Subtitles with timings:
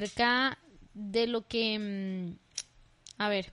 [0.00, 0.58] Acerca
[0.94, 2.38] de lo que, mm,
[3.18, 3.52] a ver,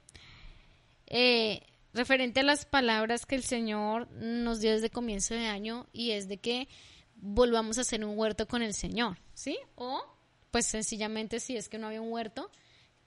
[1.08, 1.62] eh,
[1.94, 6.28] referente a las palabras que el Señor nos dio desde comienzo de año y es
[6.28, 6.68] de que
[7.16, 9.58] volvamos a hacer un huerto con el Señor, ¿sí?
[9.76, 10.02] O,
[10.52, 12.50] pues sencillamente, si es que no había un huerto,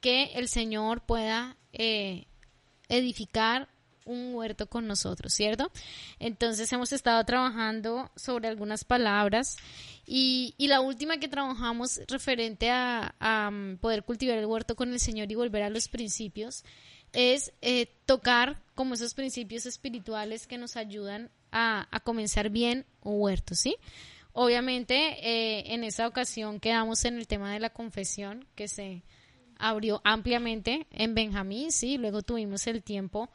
[0.00, 2.26] que el Señor pueda eh,
[2.88, 3.68] edificar
[4.04, 5.70] un huerto con nosotros, ¿cierto?
[6.18, 9.56] Entonces hemos estado trabajando sobre algunas palabras
[10.12, 14.92] y, y la última que trabajamos referente a, a, um, poder cultivar el huerto con
[14.92, 16.64] el Señor y volver a los principios
[17.12, 23.20] es eh, tocar como esos principios espirituales que nos ayudan a, a comenzar bien un
[23.20, 23.76] huerto, ¿sí?
[24.32, 29.04] Obviamente eh, en esa ocasión quedamos en el tema de la confesión que se
[29.58, 33.30] abrió ampliamente en Benjamín, sí, luego tuvimos el tiempo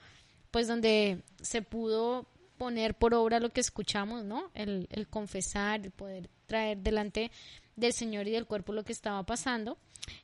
[0.52, 4.52] pues donde se pudo poner por obra lo que escuchamos, ¿no?
[4.54, 7.32] El, confesar, el poder traer delante
[7.76, 9.78] del Señor y del cuerpo lo que estaba pasando.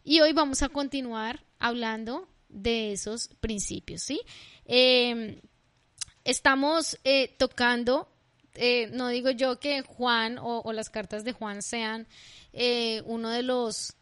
[0.04, 4.22] Y hoy vamos a continuar hablando de esos principios, ¿sí?
[4.66, 5.42] Eh,
[6.24, 8.10] estamos eh, tocando,
[8.54, 12.08] eh, no digo yo que Juan o, o, las cartas de Juan sean
[12.54, 13.96] eh, uno de los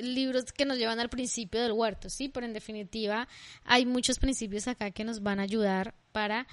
[0.00, 2.28] libros que nos llevan al principio del huerto, ¿sí?
[2.28, 3.28] Pero en definitiva
[3.64, 6.46] hay muchos principios acá que nos van a ayudar para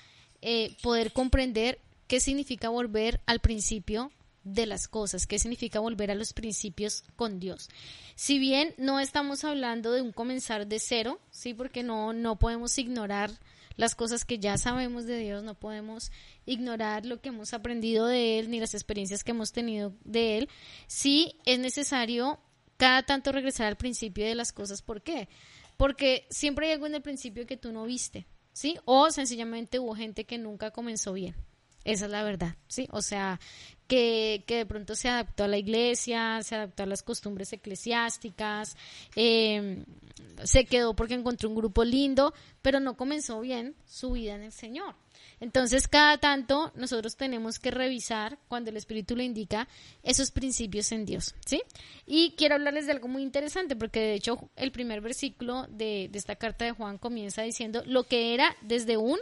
[0.43, 4.11] eh, poder comprender qué significa volver al principio
[4.43, 7.69] de las cosas, qué significa volver a los principios con Dios.
[8.15, 12.77] Si bien no estamos hablando de un comenzar de cero, sí, porque no, no podemos
[12.77, 13.31] ignorar
[13.75, 16.11] las cosas que ya sabemos de Dios, no podemos
[16.45, 20.49] ignorar lo que hemos aprendido de Él ni las experiencias que hemos tenido de Él,
[20.87, 22.39] sí es necesario
[22.77, 24.81] cada tanto regresar al principio de las cosas.
[24.81, 25.29] ¿Por qué?
[25.77, 28.77] Porque siempre hay algo en el principio que tú no viste, ¿sí?
[28.85, 31.35] O sencillamente hubo gente que nunca comenzó bien.
[31.83, 32.87] Esa es la verdad, ¿sí?
[32.91, 33.41] O sea,
[33.87, 38.77] que, que de pronto se adaptó a la iglesia, se adaptó a las costumbres eclesiásticas,
[39.17, 39.83] eh,
[40.45, 44.53] se quedó porque encontró un grupo lindo, pero no comenzó bien su vida en el
[44.53, 44.95] Señor.
[45.43, 49.67] Entonces, cada tanto nosotros tenemos que revisar cuando el Espíritu le indica
[50.01, 51.61] esos principios en Dios, ¿sí?
[52.07, 56.17] Y quiero hablarles de algo muy interesante, porque de hecho el primer versículo de, de
[56.17, 59.19] esta carta de Juan comienza diciendo lo que era desde un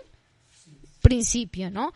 [1.02, 1.92] principio, ¿no?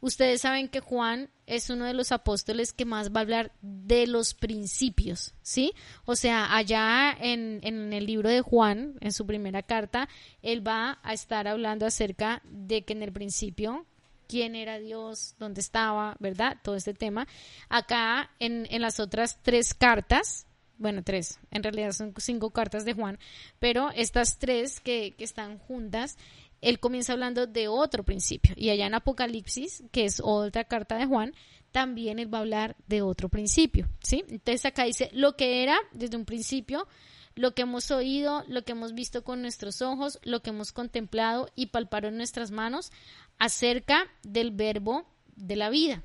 [0.00, 4.06] Ustedes saben que Juan es uno de los apóstoles que más va a hablar de
[4.06, 5.72] los principios, ¿sí?
[6.04, 10.08] O sea, allá en, en, el libro de Juan, en su primera carta,
[10.42, 13.86] él va a estar hablando acerca de que en el principio,
[14.28, 16.58] quién era Dios, dónde estaba, ¿verdad?
[16.62, 17.26] Todo este tema.
[17.68, 20.46] Acá, en, en las otras tres cartas,
[20.78, 23.18] bueno, tres, en realidad son cinco cartas de Juan,
[23.58, 26.16] pero estas tres que, que están juntas,
[26.60, 28.54] él comienza hablando de otro principio.
[28.56, 31.34] Y allá en Apocalipsis, que es otra carta de Juan,
[31.70, 34.24] también él va a hablar de otro principio, ¿sí?
[34.28, 36.88] Entonces acá dice lo que era desde un principio,
[37.34, 41.50] lo que hemos oído, lo que hemos visto con nuestros ojos, lo que hemos contemplado
[41.54, 42.90] y palpado en nuestras manos
[43.38, 46.02] acerca del verbo de la vida.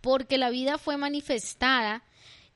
[0.00, 2.02] Porque la vida fue manifestada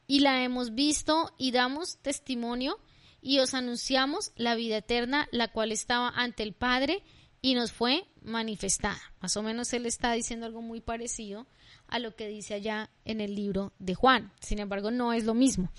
[0.08, 2.78] y la hemos visto y damos testimonio
[3.20, 7.02] y os anunciamos la vida eterna, la cual estaba ante el Padre
[7.42, 9.00] y nos fue manifestada.
[9.20, 11.46] Más o menos él está diciendo algo muy parecido
[11.86, 14.32] a lo que dice allá en el libro de Juan.
[14.40, 15.70] Sin embargo, no es lo mismo.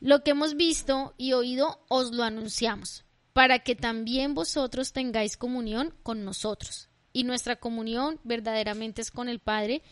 [0.00, 5.94] Lo que hemos visto y oído os lo anunciamos, para que también vosotros tengáis comunión
[6.02, 6.88] con nosotros.
[7.12, 9.82] Y nuestra comunión verdaderamente es con el Padre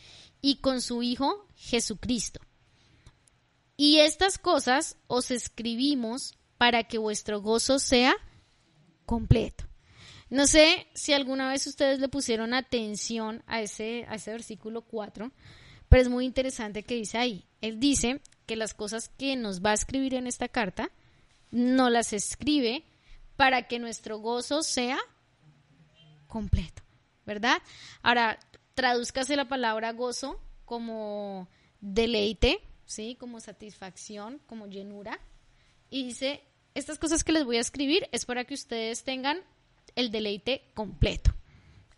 [0.41, 2.41] y con su Hijo Jesucristo.
[3.77, 8.15] Y estas cosas os escribimos para que vuestro gozo sea
[9.05, 9.65] completo.
[10.31, 15.33] No sé si alguna vez ustedes le pusieron atención a ese, a ese versículo 4,
[15.89, 17.49] Pero es muy interesante que dice ahí.
[17.63, 20.93] Él dice que las cosas que nos va a escribir en esta carta,
[21.51, 22.85] no las escribe
[23.35, 25.01] para que nuestro gozo sea
[26.29, 26.85] completo,
[27.27, 27.61] ¿verdad?
[28.05, 28.39] Ahora,
[28.75, 31.49] tradúzcase la palabra gozo como
[31.81, 33.17] deleite, ¿sí?
[33.19, 35.19] Como satisfacción, como llenura.
[35.91, 39.39] Y dice, estas cosas que les voy a escribir es para que ustedes tengan
[39.95, 41.35] el deleite completo.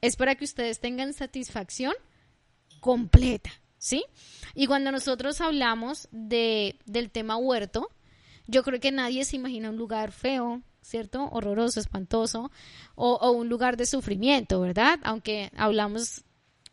[0.01, 1.95] Es para que ustedes tengan satisfacción
[2.81, 4.05] completa, ¿sí?
[4.55, 7.89] Y cuando nosotros hablamos de, del tema huerto,
[8.47, 11.29] yo creo que nadie se imagina un lugar feo, ¿cierto?
[11.31, 12.51] Horroroso, espantoso,
[12.95, 14.99] o, o un lugar de sufrimiento, ¿verdad?
[15.03, 16.25] Aunque hablamos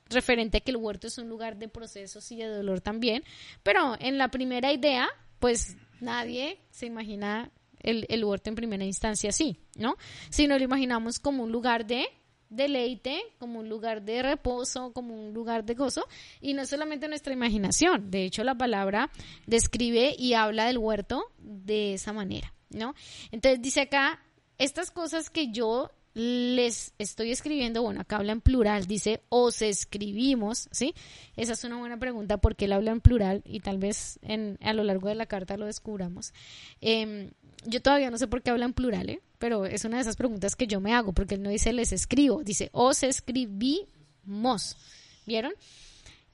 [0.10, 3.24] referente a que el huerto es un lugar de procesos y de dolor también,
[3.64, 5.08] pero en la primera idea,
[5.40, 7.50] pues nadie se imagina
[7.84, 9.96] el, el huerto en primera instancia así, ¿no?
[10.30, 12.08] Sino lo imaginamos como un lugar de
[12.52, 16.06] deleite, como un lugar de reposo, como un lugar de gozo,
[16.42, 19.10] y no solamente nuestra imaginación, de hecho la palabra
[19.48, 22.94] describe y habla del huerto de esa manera, ¿no?
[23.32, 24.22] Entonces dice acá,
[24.58, 30.68] estas cosas que yo les estoy escribiendo, bueno, acá habla en plural, dice os escribimos,
[30.72, 30.94] ¿sí?
[31.38, 34.74] Esa es una buena pregunta porque él habla en plural y tal vez en, a
[34.74, 36.34] lo largo de la carta lo descubramos.
[36.82, 37.32] Eh,
[37.66, 39.22] yo todavía no sé por qué habla en plural, ¿eh?
[39.38, 41.92] pero es una de esas preguntas que yo me hago porque él no dice les
[41.92, 44.78] escribo, dice os escribimos,
[45.26, 45.54] ¿vieron?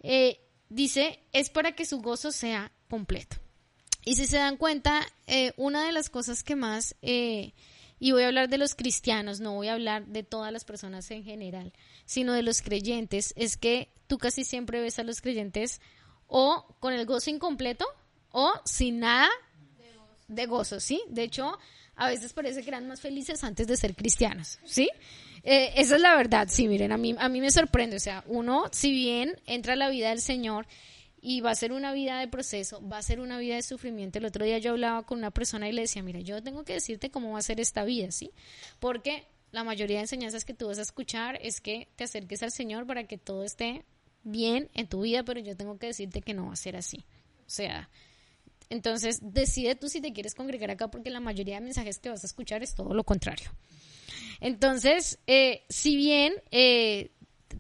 [0.02, 0.40] Eh,
[0.70, 3.38] dice es para que su gozo sea completo.
[4.06, 6.96] Y si se dan cuenta, eh, una de las cosas que más...
[7.02, 7.54] Eh,
[8.00, 11.10] y voy a hablar de los cristianos, no voy a hablar de todas las personas
[11.10, 11.74] en general,
[12.06, 15.82] sino de los creyentes, es que tú casi siempre ves a los creyentes
[16.28, 17.86] o con el gozo incompleto
[18.32, 19.30] o sin nada
[20.28, 21.02] de gozo, ¿sí?
[21.08, 21.58] De hecho,
[21.96, 24.90] a veces parece que eran más felices antes de ser cristianos, ¿sí?
[25.44, 28.24] Eh, esa es la verdad, sí, miren, a mí, a mí me sorprende, o sea,
[28.28, 30.68] uno, si bien entra a la vida del Señor
[31.22, 34.20] y va a ser una vida de proceso, va a ser una vida de sufrimiento.
[34.20, 36.74] El otro día yo hablaba con una persona y le decía, mira, yo tengo que
[36.74, 38.32] decirte cómo va a ser esta vida, ¿sí?
[38.80, 42.52] Porque la mayoría de enseñanzas que tú vas a escuchar es que te acerques al
[42.52, 43.84] Señor para que todo esté
[44.24, 47.06] bien en tu vida, pero yo tengo que decirte que no va a ser así.
[47.46, 47.90] O sea,
[48.70, 52.24] entonces decide tú si te quieres congregar acá porque la mayoría de mensajes que vas
[52.24, 53.52] a escuchar es todo lo contrario.
[54.40, 57.12] Entonces, eh, si bien eh,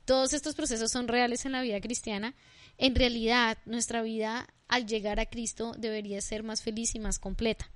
[0.05, 2.35] todos estos procesos son reales en la vida cristiana,
[2.77, 7.71] en realidad nuestra vida al llegar a Cristo debería ser más feliz y más completa.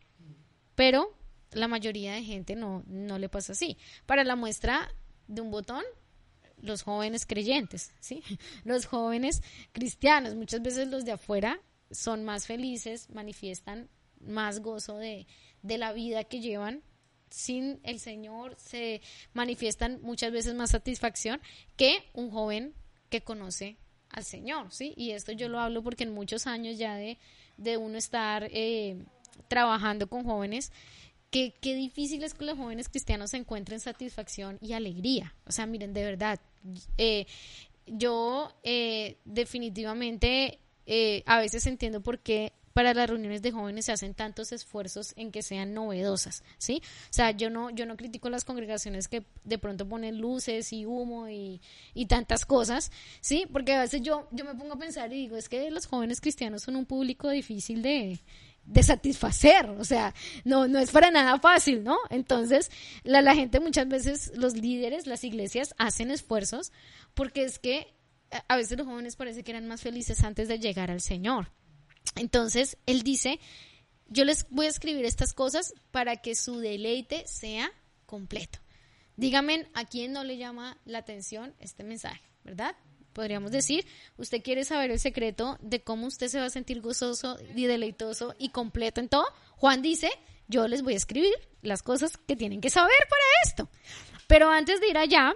[0.75, 1.17] Pero
[1.51, 3.77] la mayoría de gente no, no le pasa así.
[4.05, 4.93] Para la muestra
[5.27, 5.83] de un botón,
[6.61, 8.23] los jóvenes creyentes, ¿sí?
[8.63, 9.41] Los jóvenes
[9.71, 11.59] cristianos, muchas veces los de afuera
[11.91, 13.89] son más felices, manifiestan
[14.19, 15.27] más gozo de,
[15.61, 16.83] de la vida que llevan
[17.29, 19.01] sin el Señor, se
[19.33, 21.41] manifiestan muchas veces más satisfacción
[21.77, 22.73] que un joven
[23.09, 23.77] que conoce
[24.09, 24.93] al Señor, ¿sí?
[24.97, 27.17] Y esto yo lo hablo porque en muchos años ya de,
[27.57, 28.97] de uno estar eh,
[29.47, 30.71] trabajando con jóvenes,
[31.29, 35.33] que qué difícil es que los jóvenes cristianos encuentren satisfacción y alegría.
[35.45, 36.39] O sea, miren, de verdad,
[36.97, 37.25] eh,
[37.87, 43.91] yo eh, definitivamente eh, a veces entiendo por qué para las reuniones de jóvenes se
[43.91, 46.81] hacen tantos esfuerzos en que sean novedosas, ¿sí?
[46.85, 50.85] O sea, yo no, yo no critico las congregaciones que de pronto ponen luces y
[50.85, 51.61] humo y,
[51.93, 53.45] y tantas cosas, ¿sí?
[53.51, 56.21] Porque a veces yo, yo me pongo a pensar y digo, es que los jóvenes
[56.21, 58.19] cristianos son un público difícil de,
[58.65, 60.13] de satisfacer, o sea,
[60.45, 61.97] no, no es para nada fácil, ¿no?
[62.09, 62.71] Entonces,
[63.03, 66.71] la, la gente muchas veces, los líderes, las iglesias hacen esfuerzos
[67.13, 67.93] porque es que
[68.47, 71.51] a veces los jóvenes parece que eran más felices antes de llegar al Señor.
[72.15, 73.39] Entonces, él dice,
[74.07, 77.71] yo les voy a escribir estas cosas para que su deleite sea
[78.05, 78.59] completo.
[79.15, 82.75] Dígame a quién no le llama la atención este mensaje, ¿verdad?
[83.13, 83.85] Podríamos decir,
[84.17, 88.35] usted quiere saber el secreto de cómo usted se va a sentir gozoso y deleitoso
[88.39, 89.25] y completo en todo.
[89.57, 90.09] Juan dice,
[90.47, 93.69] yo les voy a escribir las cosas que tienen que saber para esto.
[94.27, 95.33] Pero antes de ir allá,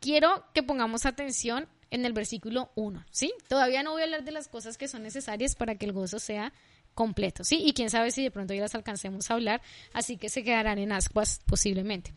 [0.00, 3.32] quiero que pongamos atención en el versículo 1, ¿sí?
[3.48, 6.18] Todavía no voy a hablar de las cosas que son necesarias para que el gozo
[6.18, 6.52] sea
[6.94, 7.62] completo, ¿sí?
[7.64, 9.60] Y quién sabe si de pronto ya las alcancemos a hablar,
[9.92, 12.12] así que se quedarán en ascuas posiblemente.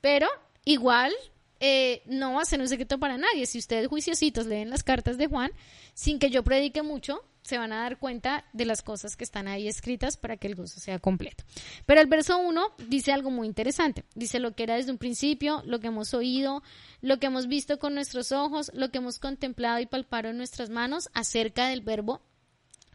[0.00, 0.28] Pero
[0.64, 1.12] igual
[1.60, 3.46] eh, no va a ser un secreto para nadie.
[3.46, 5.50] Si ustedes juiciositos leen las cartas de Juan,
[5.94, 9.48] sin que yo predique mucho, se van a dar cuenta de las cosas que están
[9.48, 11.44] ahí escritas para que el gozo sea completo.
[11.84, 14.04] Pero el verso 1 dice algo muy interesante.
[14.14, 16.62] Dice lo que era desde un principio, lo que hemos oído,
[17.02, 20.70] lo que hemos visto con nuestros ojos, lo que hemos contemplado y palpado en nuestras
[20.70, 22.22] manos acerca del verbo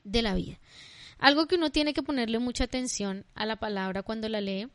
[0.03, 0.59] de la vida.
[1.19, 4.67] Algo que uno tiene que ponerle mucha atención a la palabra cuando la lee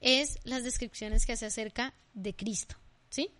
[0.00, 2.76] es las descripciones que hace acerca de Cristo,
[3.10, 3.30] ¿sí?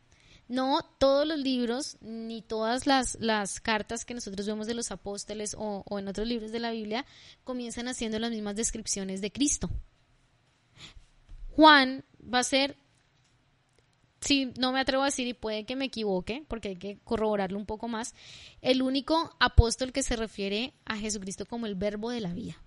[0.50, 5.84] No todos los libros ni todas las, cartas que nosotros vemos de los apóstoles o
[5.96, 7.06] en otros libros de la Biblia
[7.44, 9.70] comienzan haciendo las mismas descripciones de Cristo.
[11.50, 12.76] Juan va a ser
[14.20, 17.56] si no me atrevo a decir y puede que me equivoque, porque hay que corroborarlo
[17.56, 18.14] un poco más,
[18.60, 22.60] el único apóstol que se refiere a Jesucristo como el verbo de la vida.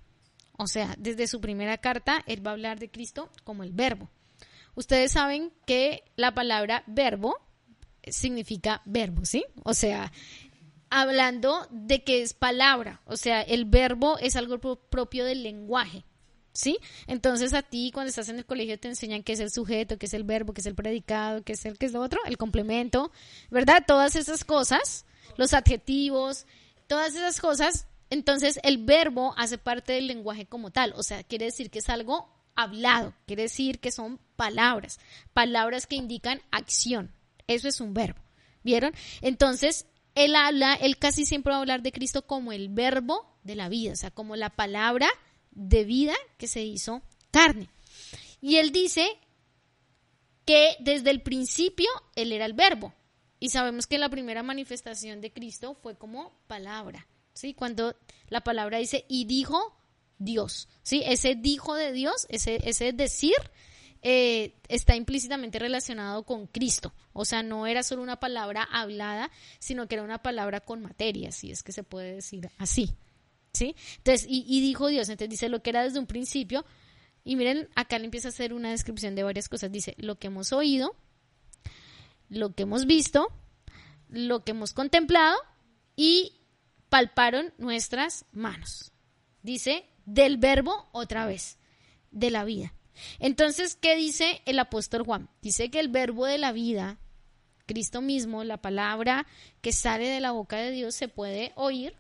[0.58, 4.10] O sea, desde su primera carta, él va a hablar de Cristo como el verbo.
[4.74, 7.38] Ustedes saben que la palabra verbo
[8.08, 9.46] significa verbo, ¿sí?
[9.64, 10.12] O sea,
[10.90, 16.06] hablando de que es palabra, o sea, el verbo es algo propio del lenguaje.
[16.54, 16.78] ¿sí?
[17.08, 20.06] Entonces a ti cuando estás en el colegio te enseñan qué es el sujeto, qué
[20.06, 22.38] es el verbo, qué es el predicado, qué es el qué es lo otro, el
[22.38, 23.12] complemento,
[23.50, 23.84] ¿verdad?
[23.86, 25.06] Todas esas cosas,
[25.36, 26.46] los adjetivos,
[26.88, 31.46] todas esas cosas, entonces el verbo hace parte del lenguaje como tal, o sea, quiere
[31.46, 35.00] decir que es algo hablado, quiere decir que son palabras,
[35.34, 37.12] palabras que indican acción.
[37.48, 38.20] Eso es un verbo.
[38.64, 38.94] ¿Vieron?
[39.22, 39.86] Entonces,
[40.16, 43.70] él habla, él casi siempre va a hablar de Cristo como el verbo de la
[43.70, 45.08] vida, o sea, como la palabra
[45.52, 47.70] de vida que se hizo carne.
[48.42, 49.06] Y él dice
[50.46, 52.94] que desde el principio él era el verbo.
[53.40, 57.54] Y sabemos que la primera manifestación de Cristo fue como palabra, ¿sí?
[57.54, 57.96] Cuando
[58.30, 59.78] la palabra dice, y dijo
[60.18, 61.02] Dios, ¿sí?
[61.06, 63.36] Ese dijo de Dios, ese, ese decir,
[64.04, 66.94] eh, está implícitamente relacionado con Cristo.
[67.14, 71.32] O sea, no era solo una palabra hablada, sino que era una palabra con materia,
[71.32, 72.96] si es que se puede decir así.
[73.54, 73.76] ¿sí?
[73.98, 76.66] Entonces, y, dijo Dios, entonces dice lo que era desde un principio,
[77.24, 80.28] y miren, acá le empieza a hacer una descripción de varias cosas, dice lo que
[80.28, 80.96] hemos oído,
[82.28, 83.30] lo que hemos visto,
[84.10, 85.38] lo que hemos contemplado
[85.96, 86.42] y
[86.90, 88.92] palparon nuestras manos.
[89.44, 91.58] Dice del verbo otra vez,
[92.12, 92.74] de la vida.
[93.20, 95.30] Entonces, ¿qué dice el apóstol Juan?
[95.42, 97.00] Dice que el verbo de la vida,
[97.66, 99.26] Cristo mismo, la palabra
[99.62, 101.96] que sale de la boca de Dios, se puede oír,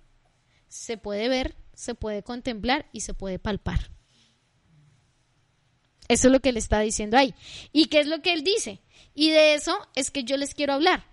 [0.67, 3.91] se puede ver, se puede contemplar y se puede palpar.
[6.07, 7.33] Eso es lo que él está diciendo ahí.
[7.71, 8.81] ¿Y qué es lo que él dice?
[9.15, 11.05] Y de eso es que yo les quiero hablar.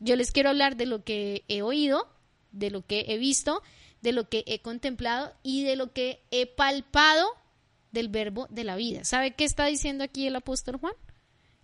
[0.00, 2.08] Yo les quiero hablar de lo que he oído,
[2.52, 3.62] de lo que he visto,
[4.02, 7.26] de lo que he contemplado y de lo que he palpado
[7.94, 9.04] del verbo de la vida.
[9.04, 10.94] ¿Sabe qué está diciendo aquí el apóstol Juan?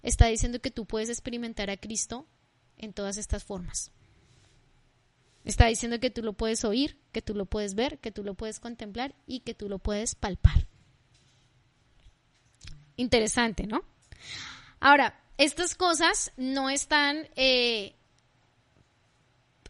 [0.03, 2.27] Está diciendo que tú puedes experimentar a Cristo
[2.79, 3.93] en todas estas formas.
[5.45, 8.35] Está diciendo que tú lo puedes oír, que tú lo puedes ver, que tú lo
[8.35, 10.67] puedes contemplar y que tú lo puedes palpar.
[12.97, 13.83] Interesante, ¿no?
[14.81, 17.97] Ahora, estas cosas no están eh,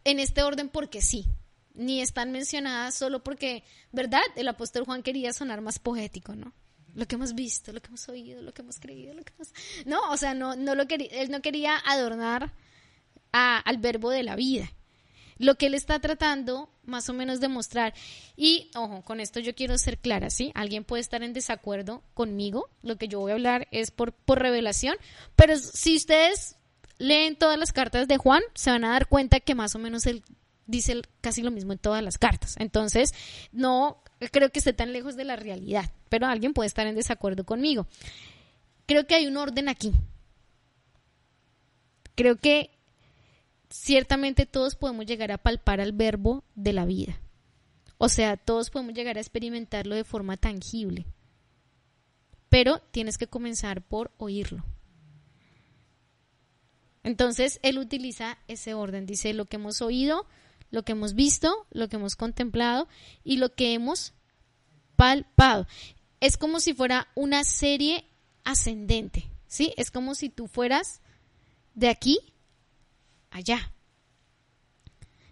[0.03, 1.25] en este orden porque sí,
[1.73, 4.21] ni están mencionadas solo porque, ¿verdad?
[4.35, 6.53] El apóstol Juan quería sonar más poético, ¿no?
[6.93, 9.53] Lo que hemos visto, lo que hemos oído, lo que hemos creído, lo que hemos...
[9.85, 12.53] No, o sea, no, no lo quería, él no quería adornar
[13.31, 14.69] al verbo de la vida
[15.41, 17.93] lo que él está tratando más o menos de mostrar.
[18.35, 20.51] Y, ojo, con esto yo quiero ser clara, ¿sí?
[20.53, 24.39] Alguien puede estar en desacuerdo conmigo, lo que yo voy a hablar es por, por
[24.39, 24.95] revelación,
[25.35, 26.57] pero si ustedes
[26.99, 30.05] leen todas las cartas de Juan, se van a dar cuenta que más o menos
[30.05, 30.23] él
[30.71, 32.55] dice casi lo mismo en todas las cartas.
[32.57, 33.13] Entonces,
[33.51, 34.01] no
[34.31, 37.87] creo que esté tan lejos de la realidad, pero alguien puede estar en desacuerdo conmigo.
[38.85, 39.93] Creo que hay un orden aquí.
[42.15, 42.71] Creo que
[43.69, 47.19] ciertamente todos podemos llegar a palpar al verbo de la vida.
[47.97, 51.05] O sea, todos podemos llegar a experimentarlo de forma tangible.
[52.49, 54.65] Pero tienes que comenzar por oírlo.
[57.03, 59.05] Entonces, él utiliza ese orden.
[59.05, 60.27] Dice lo que hemos oído,
[60.71, 62.87] lo que hemos visto, lo que hemos contemplado
[63.23, 64.13] y lo que hemos
[64.95, 65.67] palpado.
[66.19, 68.05] Es como si fuera una serie
[68.43, 69.73] ascendente, ¿sí?
[69.77, 71.01] Es como si tú fueras
[71.73, 72.19] de aquí
[73.29, 73.73] allá.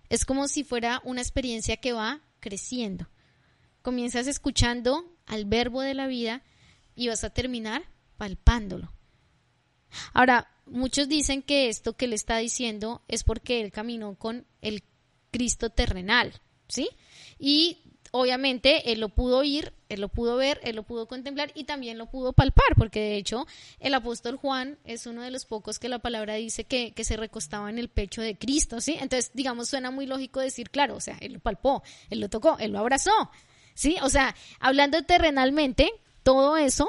[0.10, 3.08] Es como si fuera una experiencia que va creciendo.
[3.82, 6.44] Comienzas escuchando al verbo de la vida
[6.96, 7.84] y vas a terminar
[8.18, 8.92] palpándolo.
[10.14, 14.84] Ahora, muchos dicen que esto que le está diciendo es porque él caminó con el
[15.32, 16.34] Cristo terrenal,
[16.68, 16.90] ¿sí?
[17.38, 17.78] Y
[18.12, 21.98] obviamente él lo pudo oír, él lo pudo ver, él lo pudo contemplar y también
[21.98, 23.48] lo pudo palpar, porque de hecho
[23.80, 27.70] el apóstol Juan es uno de los pocos que la palabra dice que, se recostaba
[27.70, 28.94] en el pecho de Cristo, ¿sí?
[29.00, 32.58] Entonces, digamos, suena muy lógico decir, claro, o sea, él lo palpó, él lo tocó,
[32.60, 33.32] él lo abrazó,
[33.74, 33.96] ¿sí?
[34.04, 35.90] O sea, hablando terrenalmente,
[36.24, 36.88] todo eso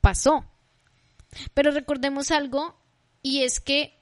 [0.00, 0.44] pasó.
[1.54, 2.76] Pero recordemos algo,
[3.22, 4.01] y es que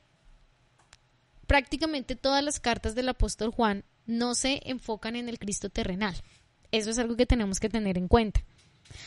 [1.50, 6.14] prácticamente todas las cartas del apóstol Juan no se enfocan en el Cristo terrenal.
[6.70, 8.44] Eso es algo que tenemos que tener en cuenta.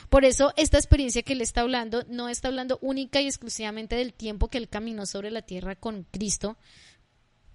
[0.09, 4.13] Por eso esta experiencia que él está hablando no está hablando única y exclusivamente del
[4.13, 6.57] tiempo que él caminó sobre la tierra con Cristo,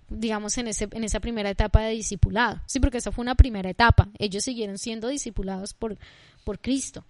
[0.08, 2.62] digamos, en, ese, en esa primera etapa de discipulado.
[2.64, 4.08] Sí, porque esa fue una primera etapa.
[4.18, 5.98] Ellos siguieron siendo discipulados por,
[6.44, 7.04] por Cristo.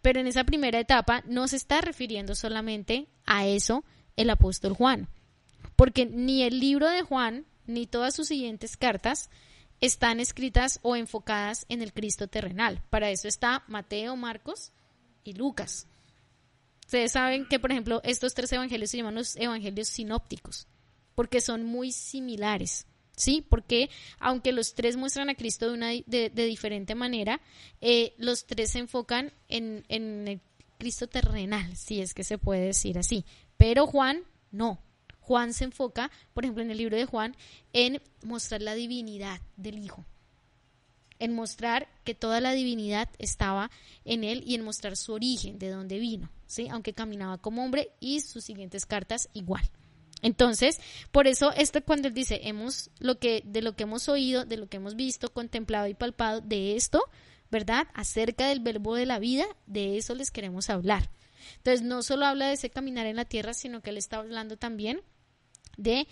[0.00, 3.84] Pero en esa primera etapa no se está refiriendo solamente a eso
[4.16, 5.10] el apóstol Juan.
[5.82, 9.30] Porque ni el libro de Juan, ni todas sus siguientes cartas
[9.80, 12.84] están escritas o enfocadas en el Cristo terrenal.
[12.88, 14.70] Para eso está Mateo, Marcos
[15.24, 15.88] y Lucas.
[16.86, 20.68] Ustedes saben que, por ejemplo, estos tres evangelios se llaman los evangelios sinópticos
[21.16, 22.86] porque son muy similares.
[23.16, 23.44] ¿Sí?
[23.50, 27.40] Porque aunque los tres muestran a Cristo de, una, de, diferente manera,
[27.80, 30.40] eh, los tres se enfocan en, en el
[30.78, 33.24] Cristo terrenal, si es que se puede decir así.
[33.56, 34.22] Pero Juan,
[34.52, 34.80] no.
[35.22, 37.34] Juan se enfoca, por ejemplo, en el libro de Juan,
[37.72, 40.04] en mostrar la divinidad del Hijo,
[41.18, 43.70] en mostrar que toda la divinidad estaba
[44.04, 46.68] en él y en mostrar su origen, de dónde vino, ¿sí?
[46.68, 49.62] aunque caminaba como hombre y sus siguientes cartas igual.
[50.22, 54.44] Entonces, por eso esto cuando él dice, hemos lo que de lo que hemos oído,
[54.44, 57.00] de lo que hemos visto, contemplado y palpado de esto,
[57.50, 57.88] ¿verdad?
[57.94, 61.10] Acerca del verbo de la vida, de eso les queremos hablar.
[61.56, 64.56] Entonces, no solo habla de ese caminar en la tierra, sino que él está hablando
[64.56, 65.02] también
[65.76, 66.06] de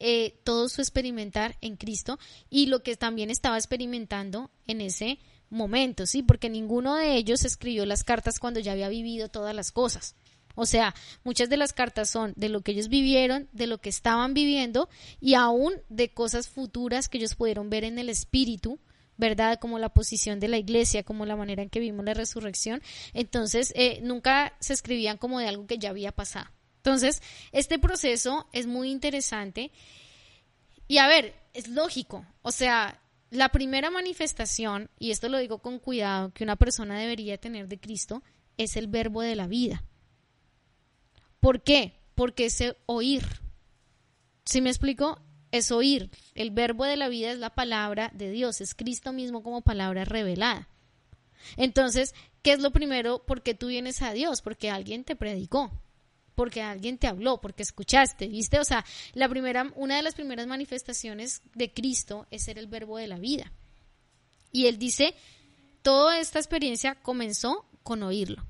[0.00, 2.18] eh, todo su experimentar en Cristo
[2.50, 5.18] y lo que también estaba experimentando en ese
[5.50, 6.22] momento, ¿sí?
[6.22, 10.16] Porque ninguno de ellos escribió las cartas cuando ya había vivido todas las cosas.
[10.56, 10.94] O sea,
[11.24, 14.88] muchas de las cartas son de lo que ellos vivieron, de lo que estaban viviendo
[15.20, 18.78] y aún de cosas futuras que ellos pudieron ver en el espíritu,
[19.16, 19.58] ¿verdad?
[19.60, 22.82] Como la posición de la iglesia, como la manera en que vimos la resurrección.
[23.14, 26.53] Entonces, eh, nunca se escribían como de algo que ya había pasado.
[26.84, 27.22] Entonces,
[27.52, 29.72] este proceso es muy interesante.
[30.86, 32.26] Y a ver, es lógico.
[32.42, 33.00] O sea,
[33.30, 37.80] la primera manifestación, y esto lo digo con cuidado, que una persona debería tener de
[37.80, 38.22] Cristo,
[38.58, 39.82] es el verbo de la vida.
[41.40, 41.94] ¿Por qué?
[42.14, 43.24] Porque es oír.
[44.44, 45.22] ¿Sí me explico?
[45.52, 46.10] Es oír.
[46.34, 50.04] El verbo de la vida es la palabra de Dios, es Cristo mismo como palabra
[50.04, 50.68] revelada.
[51.56, 53.24] Entonces, ¿qué es lo primero?
[53.26, 55.70] Porque tú vienes a Dios, porque alguien te predicó,
[56.34, 58.58] porque alguien te habló, porque escuchaste, ¿viste?
[58.58, 62.98] O sea, la primera, una de las primeras manifestaciones de Cristo es ser el verbo
[62.98, 63.52] de la vida.
[64.52, 65.14] Y él dice,
[65.82, 68.44] toda esta experiencia comenzó con oírlo.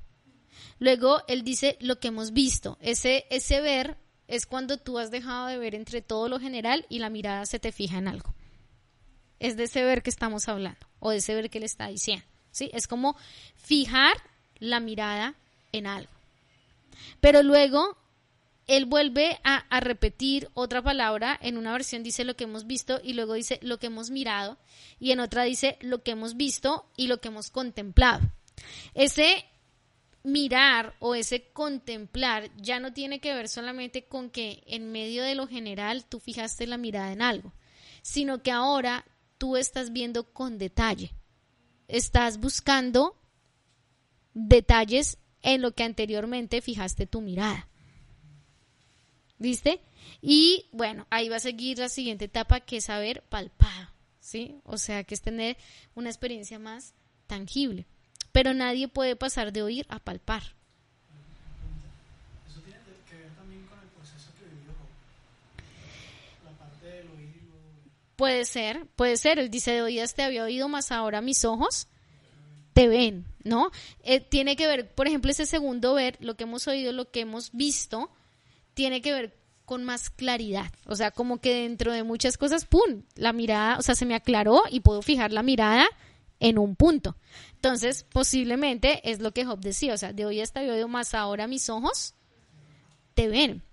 [0.79, 2.77] Luego él dice lo que hemos visto.
[2.81, 6.99] Ese, ese ver es cuando tú has dejado de ver entre todo lo general y
[6.99, 8.33] la mirada se te fija en algo.
[9.39, 12.25] Es de ese ver que estamos hablando o de ese ver que él está diciendo.
[12.51, 12.69] ¿sí?
[12.73, 13.15] Es como
[13.55, 14.15] fijar
[14.59, 15.35] la mirada
[15.71, 16.14] en algo.
[17.19, 17.97] Pero luego
[18.67, 23.13] él vuelve a, repetir otra palabra, en una versión dice lo que hemos visto y
[23.13, 24.57] luego dice lo que hemos mirado
[24.99, 28.27] y en otra dice lo que hemos visto y lo que hemos contemplado.
[28.95, 29.45] Ese
[30.23, 35.35] mirar o ese contemplar ya no tiene que ver solamente con que en medio de
[35.35, 37.53] lo general tú fijaste la mirada en algo,
[38.01, 39.05] sino que ahora
[39.37, 41.11] tú estás viendo con detalle.
[41.87, 43.15] Estás buscando
[44.33, 47.69] detalles en lo que anteriormente fijaste tu mirada.
[49.37, 49.81] ¿Viste?
[50.21, 54.59] Y bueno, ahí va a seguir la siguiente etapa que es saber palpado, ¿sí?
[54.65, 55.57] O sea, que es tener
[55.95, 56.93] una experiencia más
[57.27, 57.85] tangible
[58.35, 60.43] pero nadie puede pasar de oír a palpar.
[62.45, 62.79] Eso tiene
[63.09, 64.73] que ver también con el proceso que vivió
[66.43, 67.55] la parte del oído.
[68.17, 69.39] Puede ser, puede ser.
[69.39, 71.87] Él dice, de oídas te había oído, más ahora mis ojos
[72.75, 73.71] te ven, ¿no?
[74.03, 77.21] Eh, tiene que ver, por ejemplo, ese segundo ver, lo que hemos oído, lo que
[77.21, 78.11] hemos visto,
[78.73, 80.69] tiene que ver con más claridad.
[80.85, 83.03] O sea, como que dentro de muchas cosas, ¡pum!
[83.15, 85.87] La mirada, o sea, se me aclaró y puedo fijar la mirada
[86.41, 87.15] en un punto.
[87.53, 91.47] Entonces, posiblemente es lo que Job decía, o sea, de hoy hasta hoy más ahora
[91.47, 92.13] mis ojos
[93.13, 93.63] te ven.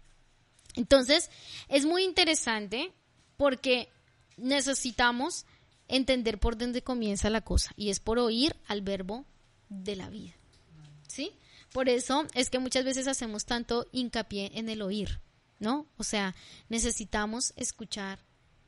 [0.76, 1.28] Entonces,
[1.66, 2.92] es muy interesante
[3.36, 3.88] porque
[4.36, 5.44] necesitamos
[5.92, 9.26] entender por dónde comienza la cosa y es por oír al verbo
[9.68, 10.32] de la vida.
[11.06, 11.32] ¿Sí?
[11.72, 15.20] Por eso es que muchas veces hacemos tanto hincapié en el oír,
[15.58, 15.86] ¿no?
[15.98, 16.34] O sea,
[16.68, 18.18] necesitamos escuchar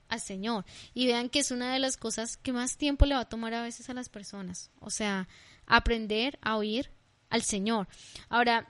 [0.09, 0.67] al Señor.
[0.93, 3.55] Y vean que es una de las cosas que más tiempo le va a tomar
[3.55, 4.71] a veces a las personas.
[4.81, 5.27] O sea,
[5.67, 6.91] aprender a oír
[7.31, 7.89] al Señor.
[8.29, 8.69] Ahora,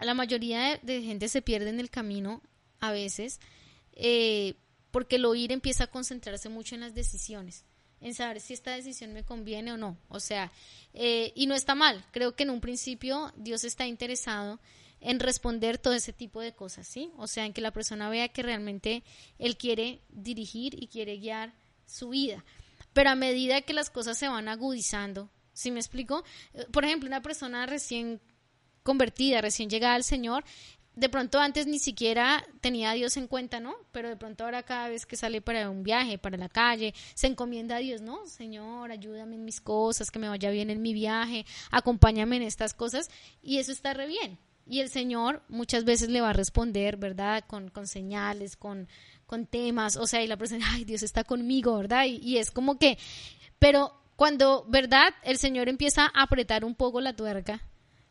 [0.00, 2.42] la mayoría de, gente se pierde en el camino
[2.80, 3.40] a veces
[3.92, 4.54] eh,
[4.98, 7.64] porque el oír empieza a concentrarse mucho en las decisiones
[8.00, 9.96] en saber si esta decisión me conviene o no.
[10.08, 10.50] O sea,
[10.92, 12.04] eh, y no está mal.
[12.10, 14.58] Creo que en un principio Dios está interesado
[15.00, 17.12] en responder todo ese tipo de cosas, ¿sí?
[17.16, 19.04] O sea, en que la persona vea que realmente
[19.38, 21.54] él quiere dirigir y quiere guiar
[21.86, 22.44] su vida.
[22.92, 26.24] Pero a medida que las cosas se van agudizando, ¿sí me explico?
[26.54, 28.20] Eh, por ejemplo, una persona recién
[28.82, 30.44] convertida, recién llegada al Señor,
[30.98, 33.76] de pronto antes ni siquiera tenía a Dios en cuenta, ¿no?
[33.92, 37.28] Pero de pronto ahora cada vez que sale para un viaje, para la calle, se
[37.28, 38.26] encomienda a Dios, ¿no?
[38.26, 42.74] Señor, ayúdame en mis cosas, que me vaya bien en mi viaje, acompáñame en estas
[42.74, 43.10] cosas
[43.42, 44.38] y eso está re bien.
[44.66, 47.44] Y el Señor muchas veces le va a responder, ¿verdad?
[47.46, 48.88] Con, con señales, con,
[49.24, 52.06] con temas, o sea, y la persona, ay, Dios está conmigo, ¿verdad?
[52.06, 52.98] Y, y es como que,
[53.60, 55.14] pero cuando, ¿verdad?
[55.22, 57.62] El Señor empieza a apretar un poco la tuerca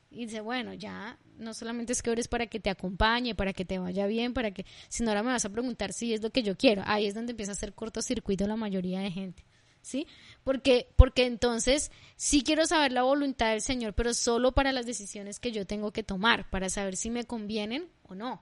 [0.10, 3.66] y dice, bueno, ya no solamente es que ores para que te acompañe, para que
[3.66, 6.44] te vaya bien, para que, sino ahora me vas a preguntar si es lo que
[6.44, 6.84] yo quiero.
[6.86, 9.46] Ahí es donde empieza a hacer cortocircuito la mayoría de gente.
[9.82, 10.06] ¿Sí?
[10.44, 15.40] Porque, porque entonces sí quiero saber la voluntad del Señor, pero solo para las decisiones
[15.40, 18.42] que yo tengo que tomar, para saber si me convienen o no.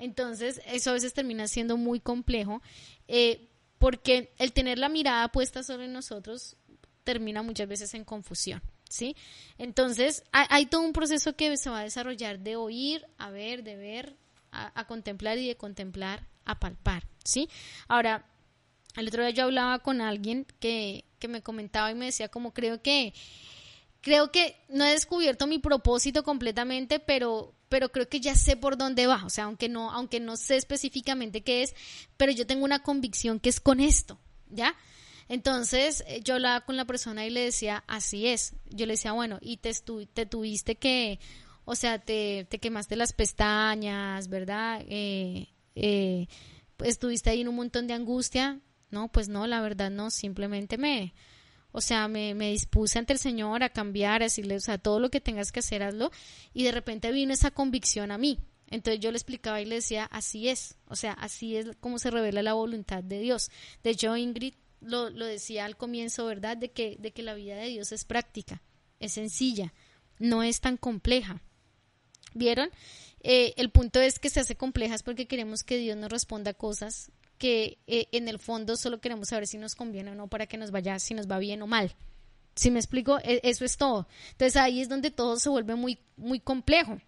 [0.00, 2.62] Entonces, eso a veces termina siendo muy complejo,
[3.06, 6.56] eh, porque el tener la mirada puesta solo en nosotros
[7.04, 8.60] termina muchas veces en confusión.
[8.92, 9.16] ¿Sí?
[9.58, 13.76] Entonces, hay, todo un proceso que se va a desarrollar de oír, a ver, de
[13.76, 14.16] ver,
[14.52, 17.48] a, contemplar y de contemplar a palpar, ¿sí?
[17.88, 18.26] Ahora,
[18.96, 22.52] el otro día yo hablaba con alguien que, que me comentaba y me decía como
[22.52, 23.14] creo que
[24.02, 28.76] creo que no he descubierto mi propósito completamente, pero pero creo que ya sé por
[28.76, 31.74] dónde va, o sea, aunque no aunque no sé específicamente qué es,
[32.18, 34.18] pero yo tengo una convicción que es con esto,
[34.50, 34.76] ¿ya?
[35.28, 38.54] Entonces eh, yo hablaba con la persona y le decía, así es.
[38.70, 39.72] Yo le decía, bueno, y te,
[40.12, 41.20] te tuviste que,
[41.64, 44.82] o sea, te, te quemaste las pestañas, ¿verdad?
[44.88, 46.26] Eh, eh,
[46.84, 48.60] estuviste ahí en un montón de angustia.
[48.90, 51.14] No, pues no, la verdad no, simplemente me,
[51.72, 55.00] o sea, me, me, dispuse ante el Señor a cambiar, a decirle, o sea, todo
[55.00, 56.10] lo que tengas que hacer, hazlo.
[56.52, 58.38] Y de repente vino esa convicción a mí.
[58.72, 62.10] Entonces yo le explicaba y le decía, así es, o sea, así es como se
[62.10, 63.50] revela la voluntad de Dios.
[63.82, 66.56] De hecho, Ingrid lo, lo decía al comienzo, ¿verdad?
[66.56, 68.62] De que, de que la vida de Dios es práctica,
[69.00, 69.72] es sencilla,
[70.18, 71.40] no es tan compleja.
[72.34, 72.70] ¿Vieron?
[73.20, 76.54] Eh, el punto es que se hace compleja es porque queremos que Dios nos responda
[76.54, 80.46] cosas que eh, en el fondo solo queremos saber si nos conviene o no para
[80.46, 81.94] que nos vaya, si nos va bien o mal.
[82.54, 84.06] Si me explico, e, eso es todo.
[84.32, 87.00] Entonces ahí es donde todo se vuelve muy, muy complejo.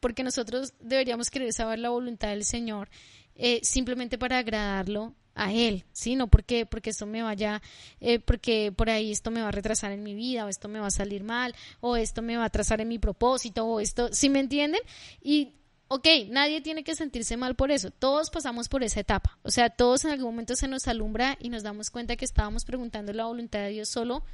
[0.00, 2.88] Porque nosotros deberíamos querer saber la voluntad del Señor
[3.34, 6.16] eh, simplemente para agradarlo a él, ¿sí?
[6.16, 7.62] No porque, porque esto me vaya,
[8.00, 10.80] eh, porque por ahí esto me va a retrasar en mi vida, o esto me
[10.80, 14.08] va a salir mal, o esto me va a atrasar en mi propósito, o esto,
[14.12, 14.80] ¿sí me entienden?
[15.22, 15.52] Y,
[15.88, 19.68] ok, nadie tiene que sentirse mal por eso, todos pasamos por esa etapa, o sea,
[19.70, 23.26] todos en algún momento se nos alumbra y nos damos cuenta que estábamos preguntando la
[23.26, 24.24] voluntad de Dios solo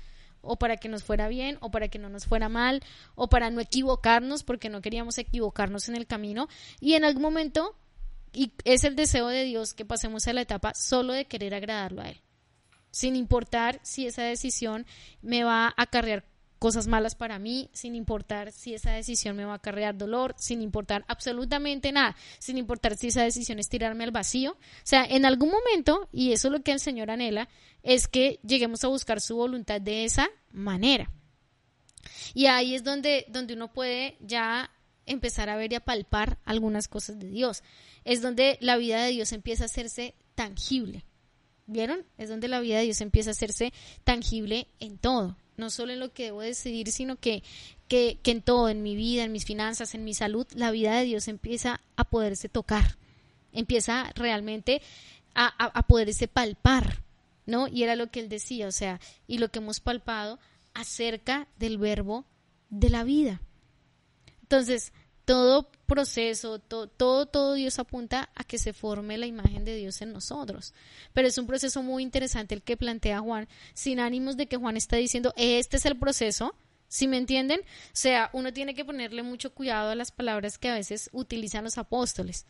[0.45, 2.83] o para que nos fuera bien, o para que no nos fuera mal,
[3.15, 6.49] o para no equivocarnos, porque no queríamos equivocarnos en el camino.
[6.81, 7.77] Y en algún momento
[8.33, 12.03] y es el deseo de Dios que pasemos a la etapa solo de querer agradarlo
[12.03, 12.21] a Él,
[12.91, 14.87] sin importar si esa decisión
[15.21, 16.25] me va a acarrear
[16.63, 20.63] cosas malas para mí, sin importar si esa decisión me va a acarrear dolor, sin
[20.63, 24.53] importar absolutamente nada, sin importar si esa decisión es tirarme al vacío.
[24.53, 27.49] O sea, en algún momento, y eso es lo que el Señor anhela,
[27.83, 31.11] es que lleguemos a buscar su voluntad de esa manera.
[32.33, 34.71] Y ahí es donde, donde uno puede ya
[35.07, 37.63] empezar a ver y a palpar algunas cosas de Dios.
[38.05, 41.05] Es donde la vida de Dios empieza a hacerse tangible.
[41.67, 42.05] ¿Vieron?
[42.19, 43.73] Es donde la vida de Dios empieza a hacerse
[44.05, 45.37] tangible en todo.
[45.57, 47.43] No solo en lo que debo decidir, sino que,
[47.89, 51.05] que, en todo, en mi vida, en mis finanzas, en mi salud, la vida de
[51.05, 52.97] Dios empieza a poderse tocar.
[53.53, 54.83] Empieza realmente
[55.35, 57.03] a, a poderse palpar.
[57.45, 57.67] ¿No?
[57.67, 60.39] Y era lo que él decía, o sea, y lo que hemos palpado
[60.75, 62.25] acerca del verbo
[62.71, 63.41] de la vida.
[64.53, 64.93] Entonces,
[65.25, 66.87] todo proceso, todo,
[67.27, 70.75] todo, Dios apunta a que se forme la imagen de Dios en nosotros.
[71.15, 74.77] Pero es un proceso muy interesante el que plantea Juan, sin ánimos de que Juan
[74.77, 76.55] está diciendo, este es el proceso,
[76.87, 77.61] ¿Sí me entienden?
[77.61, 81.65] O sea, uno tiene que ponerle mucho cuidado a las palabras que a veces utilizan
[81.65, 82.45] los apóstoles.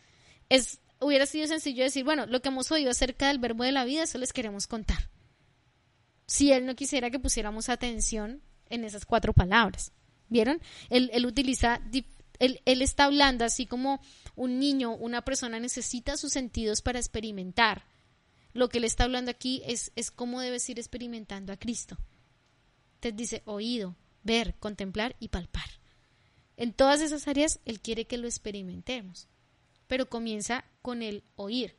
[0.49, 3.85] Es, hubiera sido sencillo decir, bueno, lo que hemos oído acerca del verbo de la
[3.85, 5.09] vida, eso les queremos contar.
[6.25, 9.93] Si él no quisiera que pusiéramos atención en esas cuatro palabras.
[10.33, 10.59] ¿Vieron?
[10.89, 11.79] Él, él utiliza,
[12.39, 14.01] él, él está hablando así como
[14.35, 17.85] un niño, una persona necesita sus sentidos para experimentar.
[18.51, 21.99] Lo que él está hablando aquí es, es cómo debes ir experimentando a Cristo.
[22.95, 25.69] Entonces dice oído, ver, contemplar y palpar.
[26.57, 29.27] En todas esas áreas Él quiere que lo experimentemos,
[29.85, 31.75] pero comienza con el oír.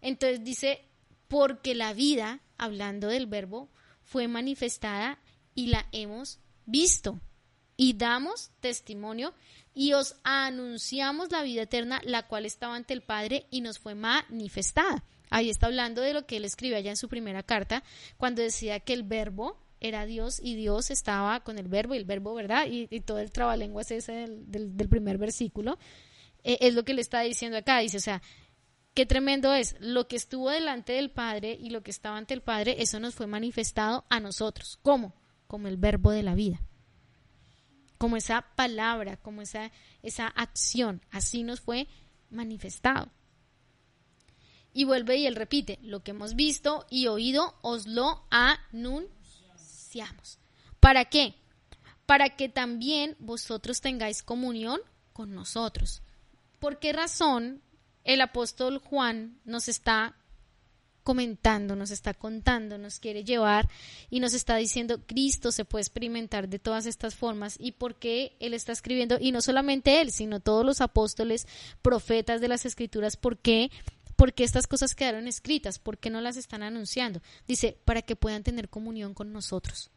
[0.00, 0.88] Entonces dice,
[1.28, 3.70] porque la vida, hablando del verbo,
[4.02, 5.20] fue manifestada
[5.54, 7.20] y la hemos visto
[7.76, 9.34] y damos testimonio
[9.74, 13.94] y os anunciamos la vida eterna, la cual estaba ante el Padre y nos fue
[13.94, 15.04] manifestada.
[15.30, 17.82] Ahí está hablando de lo que él escribe allá en su primera carta,
[18.16, 22.04] cuando decía que el verbo era Dios y Dios estaba con el verbo y el
[22.04, 22.66] verbo, ¿verdad?
[22.70, 25.78] Y, todo el trabalenguas ese del, del, primer versículo.
[26.42, 27.80] Eh, es lo que le está diciendo acá.
[27.80, 28.22] Dice, o sea,
[28.94, 29.76] qué tremendo es.
[29.80, 33.14] Lo que estuvo delante del Padre y lo que estaba ante el Padre, eso nos
[33.14, 34.78] fue manifestado a nosotros.
[34.82, 35.12] ¿Cómo?
[35.46, 36.60] Como el verbo de la vida.
[38.04, 41.00] Como esa palabra, como esa, esa acción.
[41.10, 41.88] Así nos fue
[42.28, 43.08] manifestado.
[44.74, 49.08] Y vuelve y él repite, lo que hemos visto y oído os lo anunciamos.
[50.80, 51.34] ¿Para qué?
[52.04, 54.82] Para que también vosotros tengáis comunión
[55.14, 56.02] con nosotros.
[56.58, 57.62] ¿Por qué razón
[58.04, 60.14] el apóstol Juan nos está
[61.04, 63.68] comentando, nos está contando, nos quiere llevar
[64.10, 68.34] y nos está diciendo Cristo se puede experimentar de todas estas formas y por qué
[68.40, 71.46] él está escribiendo y no solamente él, sino todos los apóstoles,
[71.82, 73.70] profetas de las escrituras, por qué
[74.16, 75.80] ¿Por qué estas cosas quedaron escritas?
[75.80, 77.20] ¿Por qué no las están anunciando?
[77.48, 79.90] Dice, para que puedan tener comunión con nosotros.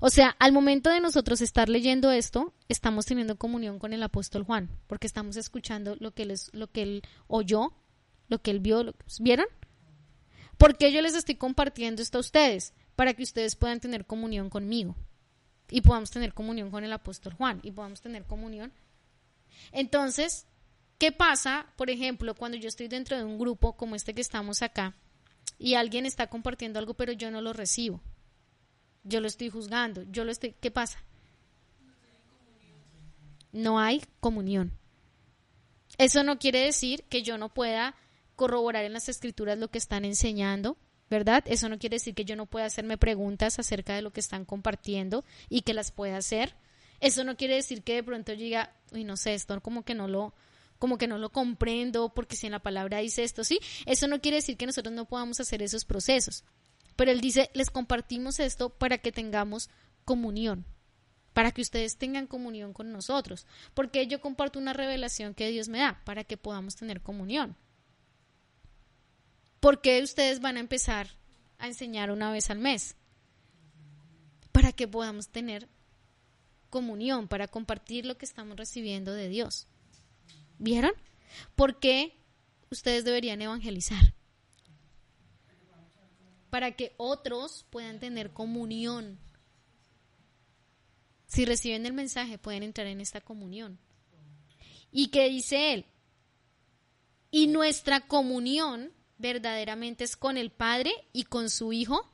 [0.00, 4.44] O sea, al momento de nosotros estar leyendo esto, estamos teniendo comunión con el apóstol
[4.44, 7.72] Juan, porque estamos escuchando lo que él, lo que él oyó,
[8.28, 8.94] lo que él vio.
[9.20, 9.46] ¿Vieron?
[10.60, 14.94] Porque yo les estoy compartiendo esto a ustedes, para que ustedes puedan tener comunión conmigo
[15.70, 18.72] y podamos tener comunión con el apóstol Juan y podamos tener comunión.
[19.72, 20.46] Entonces,
[21.00, 24.60] ¿Qué pasa, por ejemplo, cuando yo estoy dentro de un grupo como este que estamos
[24.60, 24.94] acá
[25.58, 28.02] y alguien está compartiendo algo pero yo no lo recibo?
[29.02, 30.54] Yo lo estoy juzgando, yo lo estoy...
[30.60, 31.02] ¿Qué pasa?
[33.50, 34.72] No hay comunión.
[35.96, 37.94] Eso no quiere decir que yo no pueda
[38.40, 40.78] corroborar en las escrituras lo que están enseñando,
[41.10, 41.44] ¿verdad?
[41.46, 44.46] Eso no quiere decir que yo no pueda hacerme preguntas acerca de lo que están
[44.46, 46.56] compartiendo y que las pueda hacer.
[47.00, 49.92] Eso no quiere decir que de pronto yo diga, uy, no sé, esto como que
[49.92, 50.32] no lo,
[50.78, 54.22] como que no lo comprendo porque si en la palabra dice esto, sí, eso no
[54.22, 56.42] quiere decir que nosotros no podamos hacer esos procesos.
[56.96, 59.68] Pero él dice, les compartimos esto para que tengamos
[60.06, 60.64] comunión,
[61.34, 65.80] para que ustedes tengan comunión con nosotros, porque yo comparto una revelación que Dios me
[65.80, 67.54] da para que podamos tener comunión.
[69.60, 71.10] ¿Por qué ustedes van a empezar
[71.58, 72.96] a enseñar una vez al mes?
[74.52, 75.68] Para que podamos tener
[76.70, 79.66] comunión, para compartir lo que estamos recibiendo de Dios.
[80.58, 80.92] ¿Vieron?
[81.54, 82.16] ¿Por qué
[82.70, 84.14] ustedes deberían evangelizar?
[86.48, 89.18] Para que otros puedan tener comunión.
[91.26, 93.78] Si reciben el mensaje, pueden entrar en esta comunión.
[94.90, 95.86] ¿Y qué dice él?
[97.30, 102.08] Y nuestra comunión verdaderamente es con el Padre y con su Hijo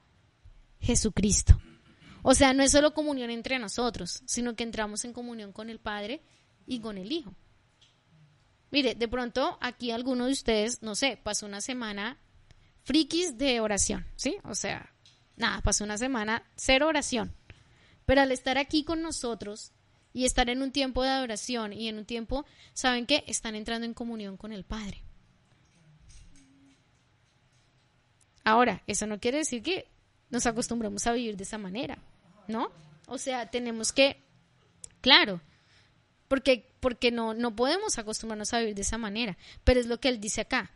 [0.81, 1.59] Jesucristo.
[2.23, 5.79] O sea, no es solo comunión entre nosotros, sino que entramos en comunión con el
[5.79, 6.23] Padre
[6.67, 7.35] y con el Hijo.
[8.73, 12.19] Mire, de pronto aquí alguno de ustedes, no sé, pasó una semana
[12.83, 14.37] frikis de oración, ¿sí?
[14.43, 14.93] O sea,
[15.37, 17.33] nada, pasó una semana cero oración.
[18.05, 19.73] Pero al estar aquí con nosotros
[20.13, 23.23] y estar en un tiempo de adoración y en un tiempo, ¿saben qué?
[23.29, 25.06] Están entrando en comunión con el Padre.
[28.47, 29.89] Ahora, eso no quiere decir que
[30.31, 31.99] nos acostumbremos a vivir de esa manera,
[32.47, 32.71] ¿no?
[33.09, 34.23] O sea, tenemos que,
[35.01, 35.41] claro,
[36.29, 40.09] porque, porque no, no podemos acostumbrarnos a vivir de esa manera, pero es lo que
[40.11, 40.71] él dice acá.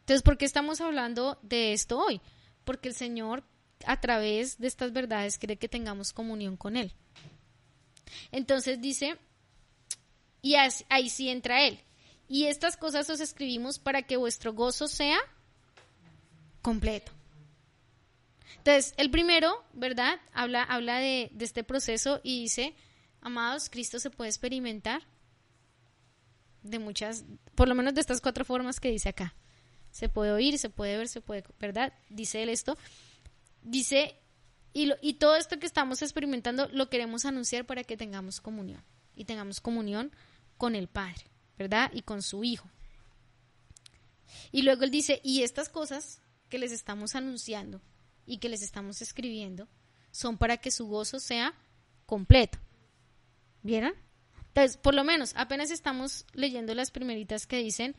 [0.00, 2.22] Entonces, ¿por qué estamos hablando de esto hoy?
[2.64, 3.44] Porque el Señor,
[3.84, 6.94] a través de estas verdades, quiere que tengamos comunión con Él.
[8.32, 9.18] Entonces dice,
[10.40, 11.78] y ahí sí entra Él.
[12.28, 15.18] Y estas cosas os escribimos para que vuestro gozo sea
[16.64, 17.12] completo.
[18.56, 20.18] Entonces, el primero, ¿verdad?
[20.32, 22.74] Habla, habla de, este proceso y dice,
[23.20, 25.02] Amados, Cristo se puede experimentar
[26.62, 29.34] de muchas, por lo menos de estas cuatro formas que dice acá.
[29.90, 31.92] Se puede oír, se puede ver, se puede, ¿verdad?
[32.08, 32.78] Dice él esto.
[33.60, 34.16] Dice,
[34.72, 38.82] y, y todo esto que estamos experimentando lo queremos anunciar para que tengamos comunión.
[39.14, 40.12] Y tengamos comunión
[40.56, 41.26] con el Padre,
[41.58, 41.90] ¿verdad?
[41.92, 42.70] Y con su Hijo.
[44.50, 46.22] Y luego él dice, y estas cosas
[46.54, 47.82] que les estamos anunciando
[48.26, 49.66] y que les estamos escribiendo
[50.12, 51.52] son para que su gozo sea
[52.06, 52.60] completo.
[53.64, 53.92] ¿Vieron?
[54.50, 57.96] Entonces, por lo menos, apenas estamos leyendo las primeritas que dicen,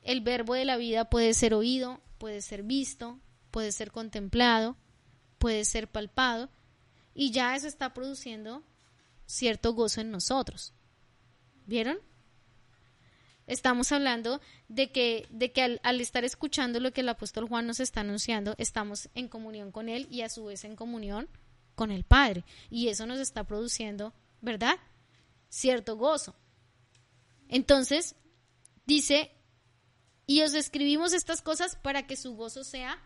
[0.00, 4.78] el verbo de la vida puede ser oído, puede ser visto, puede ser contemplado,
[5.36, 6.48] puede ser palpado,
[7.12, 8.64] y ya eso está produciendo
[9.26, 10.72] cierto gozo en nosotros.
[11.66, 11.98] ¿Vieron?
[13.52, 17.66] Estamos hablando de que, de que al, al, estar escuchando lo que el apóstol Juan
[17.66, 21.28] nos está anunciando, estamos en comunión con él y a su vez en comunión
[21.74, 22.44] con el Padre.
[22.70, 24.78] Y eso nos está produciendo, ¿verdad?
[25.52, 26.34] cierto gozo.
[27.48, 28.16] Entonces,
[28.86, 29.30] dice,
[30.26, 32.98] y os escribimos estas cosas para que su gozo sea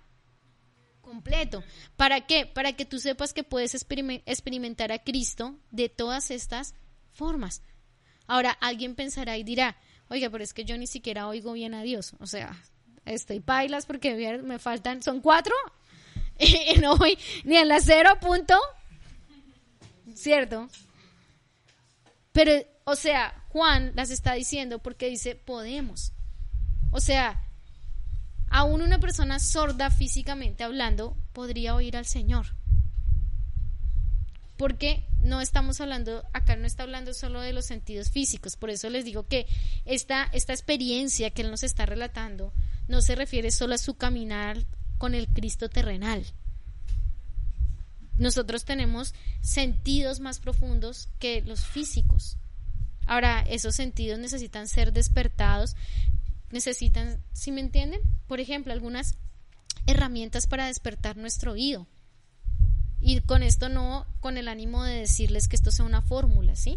[1.00, 1.64] completo.
[1.96, 2.46] ¿Para qué?
[2.46, 6.74] Para que tú sepas que puedes experimentar a Cristo de todas estas
[7.10, 7.62] formas.
[8.28, 9.76] Ahora, alguien pensará y dirá,
[10.08, 12.14] oiga, pero es que yo ni siquiera oigo bien a Dios.
[12.20, 12.56] O sea,
[13.04, 15.54] estoy pailas porque me faltan, son cuatro
[16.38, 18.58] y no voy ni en la cero punto.
[20.14, 20.68] ¿Cierto?
[22.32, 22.52] Pero,
[22.84, 26.12] o sea, Juan las está diciendo porque dice, podemos.
[26.90, 27.42] O sea,
[28.48, 32.54] aún una persona sorda físicamente hablando podría oír al Señor.
[34.56, 38.88] Porque no estamos hablando, acá no está hablando solo de los sentidos físicos, por eso
[38.88, 39.46] les digo que
[39.84, 42.52] esta, esta experiencia que Él nos está relatando
[42.88, 44.64] no se refiere solo a su caminar
[44.98, 46.24] con el Cristo terrenal.
[48.16, 52.38] Nosotros tenemos sentidos más profundos que los físicos.
[53.06, 55.76] Ahora, esos sentidos necesitan ser despertados,
[56.50, 58.00] necesitan, si me entienden?
[58.26, 59.16] Por ejemplo, algunas
[59.86, 61.86] herramientas para despertar nuestro oído.
[63.08, 66.76] Y con esto no con el ánimo de decirles que esto sea una fórmula, ¿sí?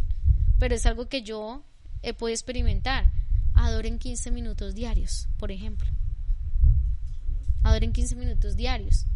[0.60, 1.64] Pero es algo que yo
[2.04, 3.10] he podido experimentar.
[3.56, 5.90] Adoren 15 minutos diarios, por ejemplo.
[7.64, 9.08] Adoren 15 minutos diarios.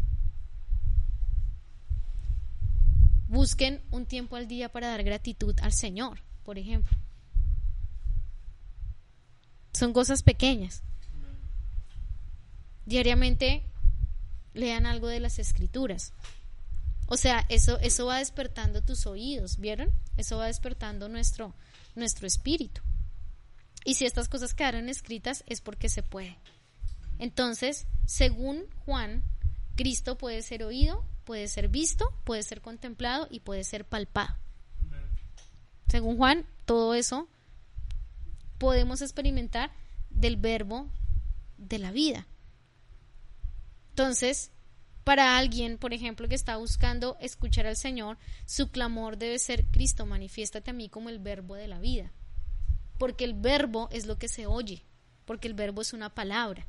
[3.28, 6.98] Busquen un tiempo al día para dar gratitud al Señor, por ejemplo.
[9.72, 10.82] Son cosas pequeñas.
[12.86, 13.62] Diariamente
[14.52, 16.12] lean algo de las escrituras.
[17.06, 19.90] O sea, eso, eso va despertando tus oídos, ¿vieron?
[20.16, 21.54] Eso va despertando nuestro,
[21.94, 22.80] nuestro espíritu.
[23.84, 26.38] Y si estas cosas quedaron escritas es porque se puede.
[27.18, 29.22] Entonces, según Juan,
[29.76, 34.34] Cristo puede ser oído, puede ser visto, puede ser contemplado y puede ser palpado.
[35.88, 37.28] Según Juan, todo eso
[38.58, 39.70] podemos experimentar
[40.10, 40.88] del verbo
[41.58, 42.26] de la vida.
[43.90, 44.50] Entonces,
[45.04, 50.06] para alguien, por ejemplo, que está buscando escuchar al Señor, su clamor debe ser, Cristo,
[50.06, 52.10] manifiéstate a mí como el verbo de la vida.
[52.98, 54.82] Porque el verbo es lo que se oye,
[55.26, 56.66] porque el verbo es una palabra.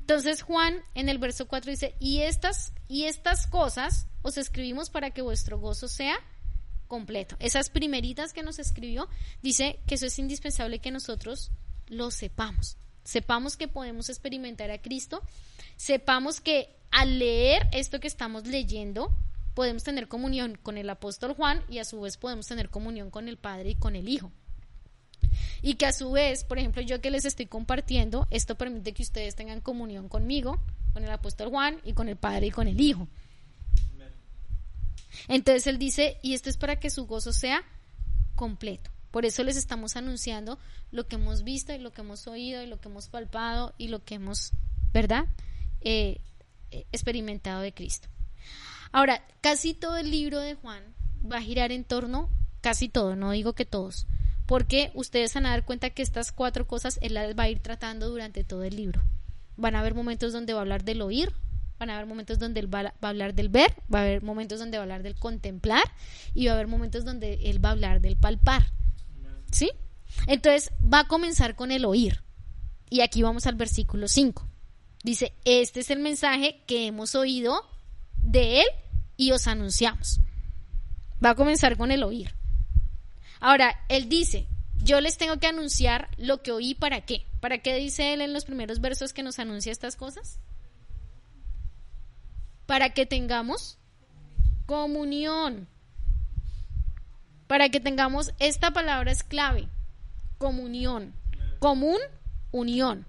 [0.00, 5.10] Entonces Juan en el verso 4 dice, y estas, y estas cosas os escribimos para
[5.10, 6.16] que vuestro gozo sea
[6.88, 7.36] completo.
[7.38, 9.08] Esas primeritas que nos escribió,
[9.42, 11.52] dice que eso es indispensable que nosotros
[11.86, 12.78] lo sepamos.
[13.04, 15.22] Sepamos que podemos experimentar a Cristo,
[15.76, 19.12] sepamos que al leer esto que estamos leyendo,
[19.54, 23.28] podemos tener comunión con el apóstol Juan y a su vez podemos tener comunión con
[23.28, 24.30] el Padre y con el Hijo.
[25.62, 29.02] Y que a su vez, por ejemplo, yo que les estoy compartiendo, esto permite que
[29.02, 30.60] ustedes tengan comunión conmigo,
[30.92, 33.08] con el apóstol Juan y con el Padre y con el Hijo.
[35.26, 37.62] Entonces él dice, y esto es para que su gozo sea
[38.36, 38.90] completo.
[39.10, 40.58] Por eso les estamos anunciando
[40.90, 43.88] lo que hemos visto y lo que hemos oído y lo que hemos palpado y
[43.88, 44.52] lo que hemos,
[44.92, 45.24] ¿verdad?
[45.80, 46.20] Eh,
[46.70, 48.08] eh, experimentado de Cristo.
[48.92, 50.82] Ahora, casi todo el libro de Juan
[51.30, 54.06] va a girar en torno, casi todo, no digo que todos,
[54.46, 57.60] porque ustedes van a dar cuenta que estas cuatro cosas él las va a ir
[57.60, 59.02] tratando durante todo el libro.
[59.56, 61.32] Van a haber momentos donde va a hablar del oír,
[61.78, 64.58] van a haber momentos donde él va, a hablar del ver, va a haber momentos
[64.58, 65.84] donde va a hablar del contemplar
[66.34, 68.72] y va a haber momentos donde él va a hablar del palpar.
[69.50, 69.70] ¿Sí?
[70.26, 72.22] Entonces va a comenzar con el oír.
[72.90, 74.46] Y aquí vamos al versículo 5.
[75.04, 77.62] Dice, este es el mensaje que hemos oído
[78.22, 78.66] de él
[79.16, 80.20] y os anunciamos.
[81.24, 82.34] Va a comenzar con el oír.
[83.40, 84.46] Ahora, él dice,
[84.82, 87.26] yo les tengo que anunciar lo que oí para qué.
[87.40, 90.40] ¿Para qué dice él en los primeros versos que nos anuncia estas cosas?
[92.68, 93.78] para que tengamos
[94.66, 95.68] comunión.
[97.48, 99.68] Para que tengamos, esta palabra es clave,
[100.38, 101.14] comunión.
[101.58, 101.98] Común,
[102.52, 103.06] unión.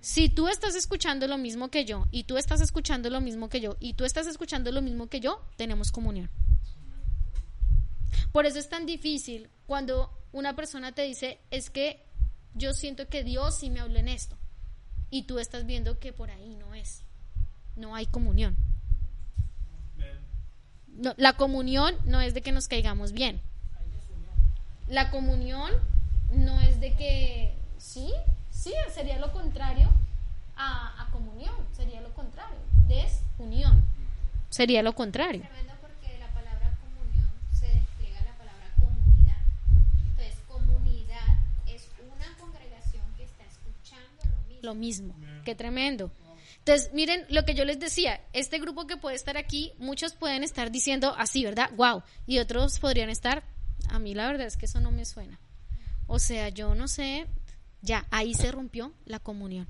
[0.00, 3.60] Si tú estás escuchando lo mismo que yo, y tú estás escuchando lo mismo que
[3.60, 6.30] yo, y tú estás escuchando lo mismo que yo, tenemos comunión.
[8.30, 12.04] Por eso es tan difícil cuando una persona te dice, es que
[12.54, 14.36] yo siento que Dios sí me habló en esto,
[15.08, 17.02] y tú estás viendo que por ahí no es
[17.76, 18.56] no hay comunión.
[21.16, 23.40] La comunión no es de que nos caigamos bien.
[24.88, 25.72] La comunión
[26.32, 28.12] no es de que, sí,
[28.50, 29.88] sí, sería lo contrario
[30.56, 33.82] a, a comunión, sería lo contrario, desunión,
[34.50, 35.42] sería lo contrario.
[35.80, 39.38] porque la palabra comunión se despliega la palabra comunidad.
[40.06, 44.22] Entonces, comunidad es una congregación que está escuchando
[44.62, 45.08] lo mismo.
[45.08, 45.14] Lo mismo,
[45.44, 46.10] qué tremendo.
[46.66, 50.42] Entonces, miren lo que yo les decía, este grupo que puede estar aquí, muchos pueden
[50.42, 51.70] estar diciendo así, ¿verdad?
[51.76, 52.02] Wow.
[52.26, 53.44] Y otros podrían estar,
[53.90, 55.38] a mí la verdad es que eso no me suena.
[56.06, 57.26] O sea, yo no sé,
[57.82, 59.66] ya ahí se rompió la comunión.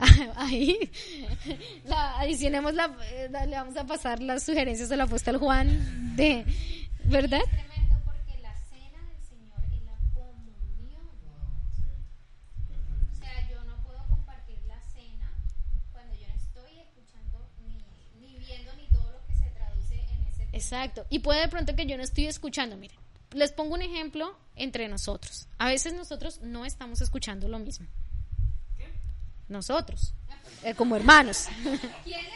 [0.36, 0.90] Ahí
[1.84, 6.46] la, adicionemos la, eh, le vamos a pasar las sugerencias al apóstol Juan de,
[7.04, 7.42] ¿verdad?
[7.44, 11.04] Es tremendo porque la cena del Señor es la comunión.
[13.12, 15.30] O sea, yo no puedo compartir la cena
[15.92, 17.84] cuando yo no estoy escuchando ni,
[18.26, 21.06] ni viendo ni todo lo que se traduce en ese Exacto.
[21.08, 22.76] Y puede de pronto que yo no estoy escuchando.
[22.76, 22.98] Miren,
[23.32, 25.48] les pongo un ejemplo entre nosotros.
[25.56, 27.86] A veces nosotros no estamos escuchando lo mismo.
[29.48, 30.14] Nosotros,
[30.62, 31.48] eh, como hermanos.
[32.04, 32.30] ¿Quiénes?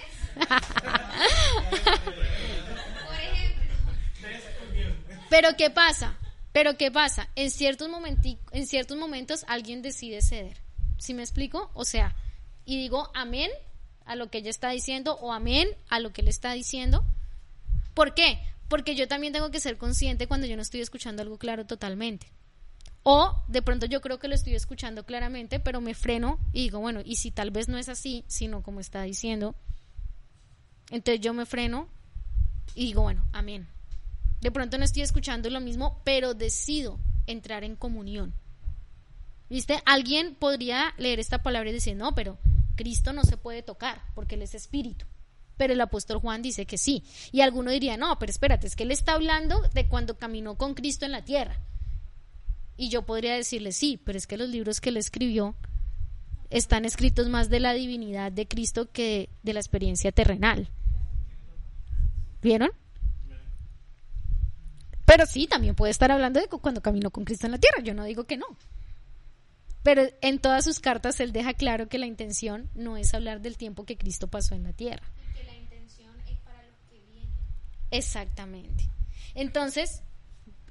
[3.04, 3.72] Por ejemplo,
[5.28, 6.16] Pero ¿qué pasa?
[6.52, 7.28] Pero ¿qué pasa?
[7.36, 7.88] En ciertos,
[8.52, 10.56] en ciertos momentos alguien decide ceder.
[10.98, 11.70] ¿Sí me explico?
[11.74, 12.16] O sea,
[12.64, 13.50] y digo amén
[14.06, 17.04] a lo que ella está diciendo o amén a lo que él está diciendo.
[17.94, 18.38] ¿Por qué?
[18.68, 22.30] Porque yo también tengo que ser consciente cuando yo no estoy escuchando algo claro totalmente.
[23.04, 26.80] O de pronto yo creo que lo estoy escuchando claramente, pero me freno y digo,
[26.80, 29.54] bueno, y si tal vez no es así, sino como está diciendo,
[30.90, 31.88] entonces yo me freno
[32.74, 33.68] y digo, bueno, amén.
[34.40, 38.34] De pronto no estoy escuchando lo mismo, pero decido entrar en comunión.
[39.50, 39.82] ¿Viste?
[39.84, 42.38] Alguien podría leer esta palabra y decir, no, pero
[42.74, 45.06] Cristo no se puede tocar porque Él es espíritu.
[45.56, 47.04] Pero el apóstol Juan dice que sí.
[47.32, 50.74] Y alguno diría, no, pero espérate, es que Él está hablando de cuando caminó con
[50.74, 51.56] Cristo en la tierra.
[52.76, 55.54] Y yo podría decirle, sí, pero es que los libros que Él escribió
[56.50, 60.68] están escritos más de la divinidad de Cristo que de la experiencia terrenal.
[62.42, 62.70] ¿Vieron?
[65.04, 67.80] Pero sí, también puede estar hablando de cu- cuando caminó con Cristo en la tierra.
[67.82, 68.46] Yo no digo que no.
[69.82, 73.56] Pero en todas sus cartas él deja claro que la intención no es hablar del
[73.58, 75.06] tiempo que Cristo pasó en la tierra.
[75.30, 77.28] y que la intención es para los que vienen.
[77.94, 78.90] Exactamente.
[79.36, 80.02] Entonces,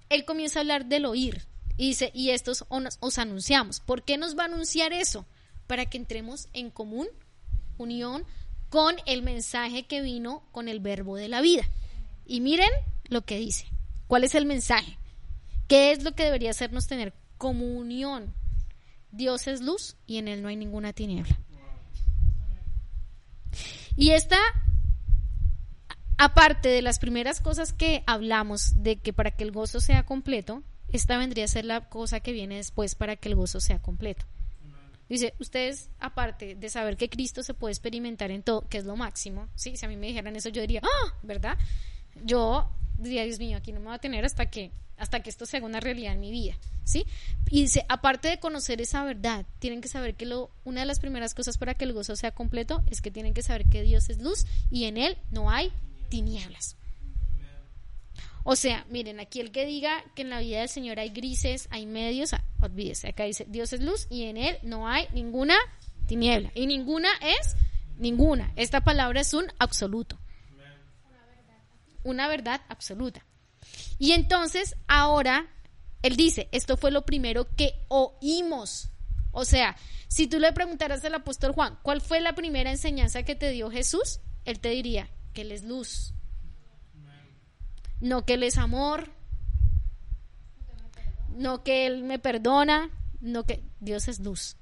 [0.09, 1.45] él comienza a hablar del oír
[1.77, 3.79] y dice, y estos os, os anunciamos.
[3.79, 5.25] ¿Por qué nos va a anunciar eso?
[5.65, 7.07] Para que entremos en común,
[7.77, 8.25] unión
[8.69, 11.63] con el mensaje que vino con el verbo de la vida.
[12.25, 12.69] Y miren
[13.05, 13.67] lo que dice.
[14.07, 14.97] ¿Cuál es el mensaje?
[15.69, 18.33] ¿Qué es lo que debería hacernos tener comunión?
[19.11, 21.39] Dios es luz y en él no hay ninguna tiniebla.
[23.95, 24.39] Y esta
[26.17, 30.63] aparte de las primeras cosas que hablamos de que para que el gozo sea completo,
[30.89, 34.25] esta vendría a ser la cosa que viene después para que el gozo sea completo.
[35.09, 38.95] Dice, ustedes, aparte de saber que Cristo se puede experimentar en todo, que es lo
[38.95, 39.75] máximo, ¿sí?
[39.75, 41.57] si a mí me dijeran eso, yo diría, ah, ¿verdad?
[42.23, 45.45] Yo diría, Dios mío, aquí no me va a tener hasta que, hasta que esto
[45.45, 47.05] sea una realidad en mi vida, ¿sí?
[47.49, 50.99] Y dice, aparte de conocer esa verdad, tienen que saber que lo, una de las
[50.99, 54.09] primeras cosas para que el gozo sea completo es que tienen que saber que Dios
[54.09, 55.73] es luz y en Él no hay
[56.13, 56.77] tinieblas.
[58.43, 61.67] O sea, miren, aquí el que diga que en la vida del Señor hay grises,
[61.71, 65.55] hay medios, ah, olvídese, acá dice Dios es luz y en Él no hay ninguna
[66.05, 66.51] tiniebla.
[66.53, 67.55] Y ninguna es
[67.97, 68.53] ninguna.
[68.57, 70.19] Esta palabra es un absoluto.
[72.03, 73.25] Una verdad absoluta.
[73.97, 75.47] Y entonces, ahora,
[76.03, 78.91] Él dice, esto fue lo primero que oímos.
[79.31, 79.75] O sea,
[80.09, 83.71] si tú le preguntaras al apóstol Juan, ¿cuál fue la primera enseñanza que te dio
[83.71, 84.19] Jesús?
[84.45, 86.13] Él te diría que Él es luz.
[87.99, 89.11] No que Él es amor.
[91.29, 92.89] No que Él me perdona.
[93.19, 94.57] No que Dios es luz.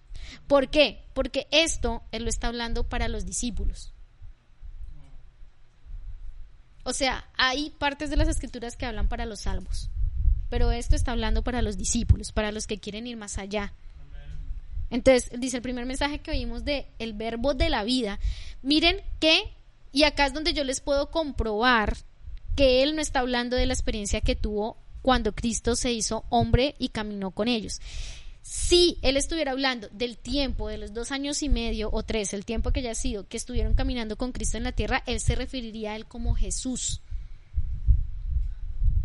[0.47, 1.03] ¿Por qué?
[1.13, 3.93] Porque esto Él lo está hablando para los discípulos.
[6.83, 9.89] O sea, hay partes de las escrituras que hablan para los salvos.
[10.49, 13.73] Pero esto está hablando para los discípulos, para los que quieren ir más allá.
[14.89, 18.19] Entonces, dice el primer mensaje que oímos de el verbo de la vida.
[18.61, 19.55] Miren que,
[19.91, 21.97] y acá es donde yo les puedo comprobar
[22.55, 26.75] que él no está hablando de la experiencia que tuvo cuando Cristo se hizo hombre
[26.79, 27.81] y caminó con ellos.
[28.41, 32.45] Si él estuviera hablando del tiempo, de los dos años y medio o tres, el
[32.45, 35.35] tiempo que ya ha sido, que estuvieron caminando con Cristo en la tierra, él se
[35.35, 37.01] referiría a él como Jesús.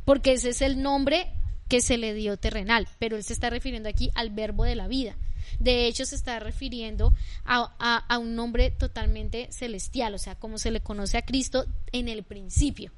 [0.05, 1.33] Porque ese es el nombre
[1.69, 4.89] que se le dio terrenal, pero él se está refiriendo aquí al verbo de la
[4.89, 5.17] vida.
[5.59, 7.13] De hecho, se está refiriendo
[7.45, 12.09] a, a, un nombre totalmente celestial, o sea, como se le conoce a Cristo en
[12.09, 12.93] el principio,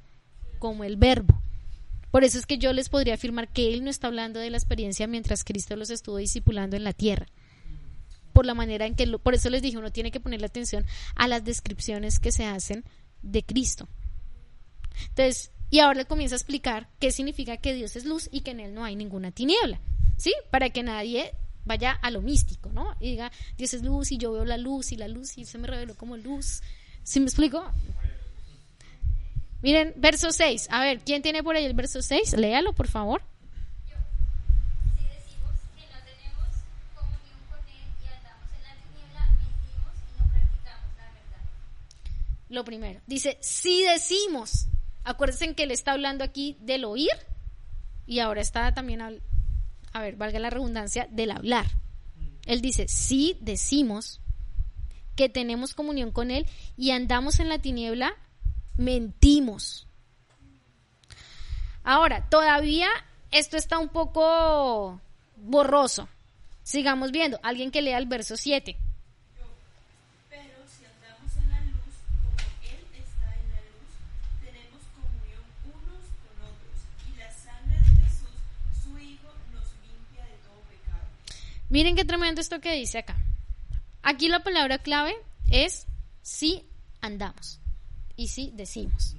[0.59, 1.41] como el verbo.
[2.11, 4.57] Por eso es que yo les podría afirmar que él no está hablando de la
[4.57, 7.27] experiencia mientras Cristo los estuvo discipulando en la tierra.
[8.33, 10.85] Por la manera en que, por eso les dije, uno tiene que ponerle atención
[11.15, 12.83] a las descripciones que se hacen
[13.21, 13.87] de Cristo.
[15.09, 18.51] Entonces, y ahora le comienza a explicar qué significa que Dios es luz y que
[18.51, 19.79] en él no hay ninguna tiniebla,
[20.17, 20.33] ¿sí?
[20.49, 21.33] Para que nadie
[21.69, 22.95] vaya a lo místico, ¿no?
[22.99, 25.59] Y diga, Dios es luz y yo veo la luz y la luz y se
[25.59, 26.63] me reveló como luz.
[27.03, 27.63] ¿Sí me explico?
[29.61, 30.69] Miren, verso 6.
[30.71, 32.33] A ver, ¿quién tiene por ahí el verso 6?
[32.37, 33.21] Léalo, por favor.
[42.49, 42.99] Lo primero.
[43.05, 44.65] Dice, si decimos,
[45.03, 47.11] acuérdense que él está hablando aquí del oír
[48.07, 49.21] y ahora está también,
[49.93, 51.67] a ver, valga la redundancia, del hablar.
[52.45, 54.21] Él dice, si decimos
[55.15, 56.45] que tenemos comunión con Él
[56.77, 58.13] y andamos en la tiniebla,
[58.77, 59.87] mentimos.
[61.83, 62.89] Ahora, todavía
[63.31, 65.01] esto está un poco
[65.35, 66.07] borroso.
[66.63, 67.39] Sigamos viendo.
[67.43, 68.77] Alguien que lea el verso 7.
[81.69, 83.15] Miren qué tremendo esto que dice acá.
[84.01, 85.13] Aquí la palabra clave
[85.51, 85.87] es
[86.21, 86.67] si
[87.01, 87.59] andamos
[88.15, 89.15] y si decimos.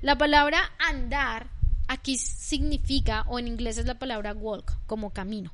[0.00, 1.50] La palabra andar
[1.86, 5.52] aquí significa, o en inglés es la palabra walk, como camino,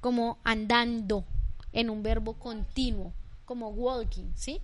[0.00, 1.24] como andando
[1.72, 3.12] en un verbo continuo,
[3.44, 4.60] como walking, ¿sí?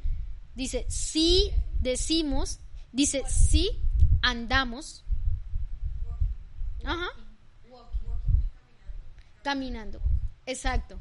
[0.54, 1.50] Dice, si
[1.80, 2.60] decimos,
[2.92, 3.70] dice, si
[4.22, 5.04] andamos,
[6.84, 7.08] ajá,
[9.42, 10.00] caminando,
[10.46, 11.00] exacto.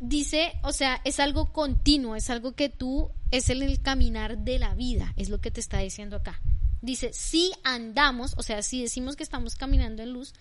[0.00, 4.74] Dice, o sea, es algo continuo, es algo que tú, es el, caminar de la
[4.74, 6.40] vida, es lo que te está diciendo acá.
[6.82, 10.34] Dice, si andamos, o sea, si decimos que estamos caminando en luz,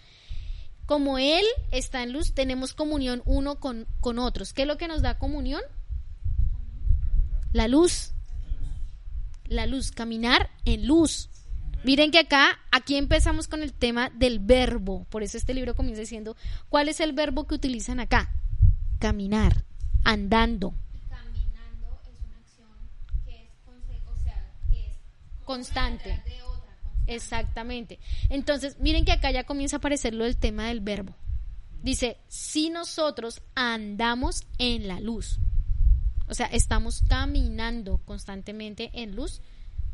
[0.85, 4.51] como Él está en luz, tenemos comunión uno con, con otros.
[4.53, 5.61] ¿Qué es lo que nos da comunión?
[7.53, 8.11] La luz.
[9.45, 11.29] La luz, caminar en luz.
[11.83, 15.05] Miren que acá, aquí empezamos con el tema del verbo.
[15.09, 16.35] Por eso este libro comienza diciendo,
[16.69, 18.33] ¿cuál es el verbo que utilizan acá?
[18.99, 19.65] Caminar,
[20.05, 22.69] andando, Y caminando es una acción
[23.25, 24.97] que es, conse- o sea, que es
[25.43, 26.09] constante.
[26.09, 26.75] detrás de otra.
[26.81, 27.13] constante.
[27.15, 27.99] Exactamente.
[28.29, 31.15] Entonces, miren que acá ya comienza a aparecer lo del tema del verbo.
[31.81, 35.39] Dice, si nosotros andamos en la luz,
[36.29, 39.41] o sea, estamos caminando constantemente en luz,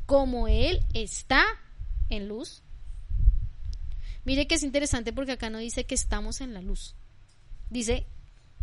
[0.06, 1.44] como Él está
[2.10, 2.64] en luz.
[4.26, 6.96] Mire que es interesante porque acá no dice que estamos en la luz,
[7.70, 8.06] dice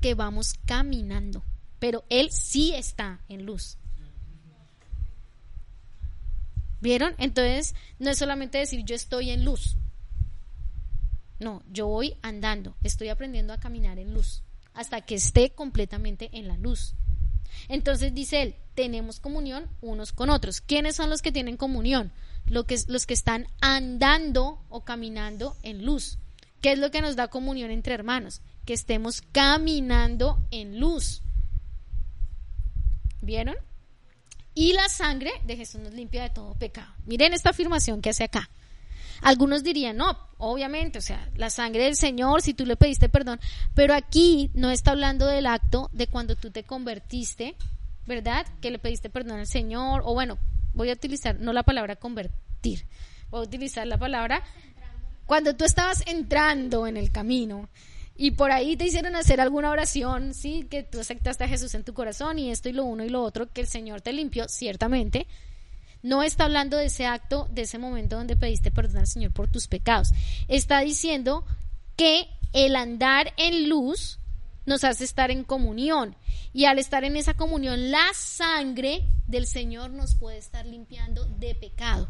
[0.01, 1.43] que vamos caminando,
[1.79, 3.79] pero Él sí está en luz.
[6.81, 7.15] ¿Vieron?
[7.19, 9.77] Entonces, no es solamente decir yo estoy en luz.
[11.39, 14.43] No, yo voy andando, estoy aprendiendo a caminar en luz,
[14.73, 16.95] hasta que esté completamente en la luz.
[17.69, 20.61] Entonces dice él, tenemos comunión unos con otros.
[20.61, 22.13] ¿Quiénes son los que tienen comunión?
[22.49, 26.19] Lo que, los que están andando o caminando en luz.
[26.61, 28.41] ¿Qué es lo que nos da comunión entre hermanos?
[28.65, 31.23] Que estemos caminando en luz.
[33.21, 33.57] ¿Vieron?
[34.55, 36.93] Y la sangre de Jesús nos limpia de todo pecado.
[37.05, 38.49] Miren esta afirmación que hace acá.
[39.23, 43.41] Algunos dirían, no, obviamente, o sea, la sangre del Señor, si tú le pediste perdón,
[43.75, 47.55] pero aquí no está hablando del acto de cuando tú te convertiste,
[48.07, 48.47] ¿verdad?
[48.61, 50.39] Que le pediste perdón al Señor, o bueno,
[50.77, 52.87] voy a utilizar no la palabra convertir,
[53.31, 54.45] voy a utilizar la palabra
[55.27, 57.69] cuando tú estabas entrando en el camino
[58.17, 61.85] y por ahí te hicieron hacer alguna oración, sí, que tú aceptaste a Jesús en
[61.85, 64.49] tu corazón y esto y lo uno y lo otro, que el Señor te limpió,
[64.49, 65.27] ciertamente.
[66.03, 69.49] No está hablando de ese acto, de ese momento donde pediste perdón al Señor por
[69.49, 70.13] tus pecados.
[70.49, 71.45] Está diciendo
[71.97, 74.19] que el andar en luz
[74.65, 76.17] nos hace estar en comunión.
[76.53, 81.55] Y al estar en esa comunión, la sangre del Señor nos puede estar limpiando de
[81.55, 82.09] pecado.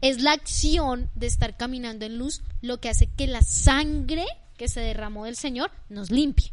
[0.00, 4.68] Es la acción de estar caminando en luz lo que hace que la sangre que
[4.68, 6.52] se derramó del Señor nos limpie.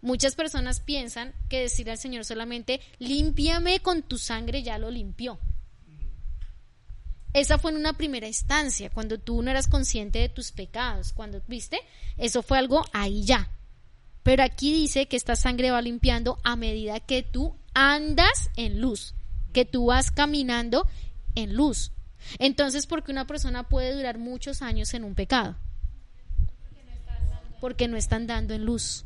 [0.00, 5.38] Muchas personas piensan que decir al Señor solamente, límpiame con tu sangre, ya lo limpió.
[7.32, 11.42] Esa fue en una primera instancia, cuando tú no eras consciente de tus pecados, cuando,
[11.48, 11.80] viste,
[12.18, 13.50] eso fue algo ahí ya.
[14.22, 19.14] Pero aquí dice que esta sangre va limpiando a medida que tú andas en luz,
[19.52, 20.86] que tú vas caminando
[21.34, 21.92] en luz.
[22.38, 25.56] Entonces, ¿por qué una persona puede durar muchos años en un pecado?
[27.60, 29.04] Porque no está andando en luz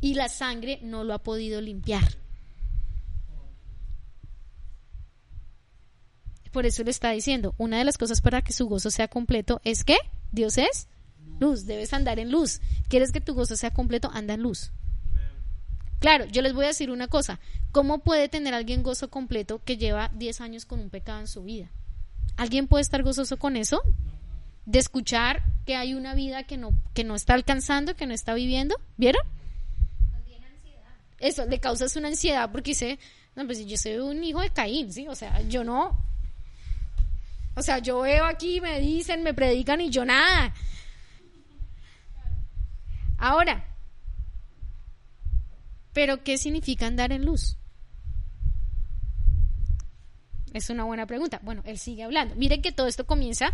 [0.00, 2.16] y la sangre no lo ha podido limpiar.
[6.52, 9.60] Por eso le está diciendo, una de las cosas para que su gozo sea completo
[9.64, 9.96] es que
[10.32, 10.88] Dios es
[11.40, 12.60] luz, debes andar en luz.
[12.88, 14.10] ¿Quieres que tu gozo sea completo?
[14.12, 14.72] Anda en luz.
[16.00, 17.40] Claro, yo les voy a decir una cosa,
[17.72, 21.42] ¿cómo puede tener alguien gozo completo que lleva 10 años con un pecado en su
[21.42, 21.70] vida?
[22.36, 23.82] ¿Alguien puede estar gozoso con eso?
[24.64, 28.34] De escuchar que hay una vida que no, que no está alcanzando, que no está
[28.34, 28.76] viviendo.
[28.96, 29.22] ¿Vieron?
[31.20, 32.98] eso le causas una ansiedad porque dice,
[33.34, 35.08] no, pues yo soy un hijo de Caín, ¿sí?
[35.08, 36.00] O sea, yo no,
[37.58, 40.54] o sea, yo veo aquí, me dicen, me predican y yo nada.
[43.18, 43.67] Ahora,
[45.98, 47.56] ¿pero qué significa andar en luz?
[50.52, 51.40] Es una buena pregunta.
[51.42, 52.36] Bueno, él sigue hablando.
[52.36, 53.52] Miren que todo esto comienza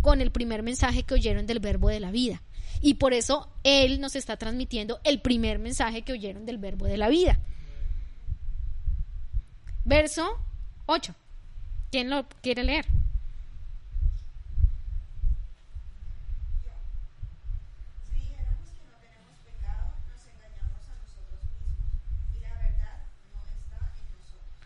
[0.00, 2.40] con el primer mensaje que oyeron del verbo de la vida.
[2.80, 6.96] Y por eso él nos está transmitiendo el primer mensaje que oyeron del verbo de
[6.96, 7.38] la vida.
[9.84, 10.38] Verso
[10.86, 11.14] 8.
[11.90, 12.86] ¿Quién lo quiere leer?
[18.08, 21.82] Si dijéramos que no tenemos pecado, nos engañamos a nosotros mismos
[22.34, 22.98] y la verdad
[23.32, 24.62] no está en nosotros.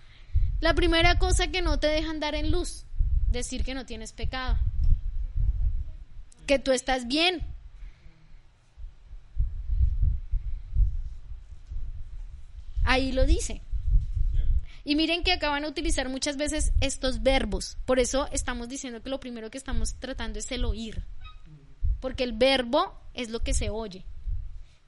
[0.60, 2.86] La primera cosa que no te deja andar en luz,
[3.28, 4.58] decir que no tienes pecado.
[6.46, 7.46] Que tú estás bien.
[12.84, 13.62] Ahí lo dice.
[14.84, 17.76] Y miren que acaban a utilizar muchas veces estos verbos.
[17.84, 21.02] Por eso estamos diciendo que lo primero que estamos tratando es el oír.
[22.00, 24.06] Porque el verbo es lo que se oye.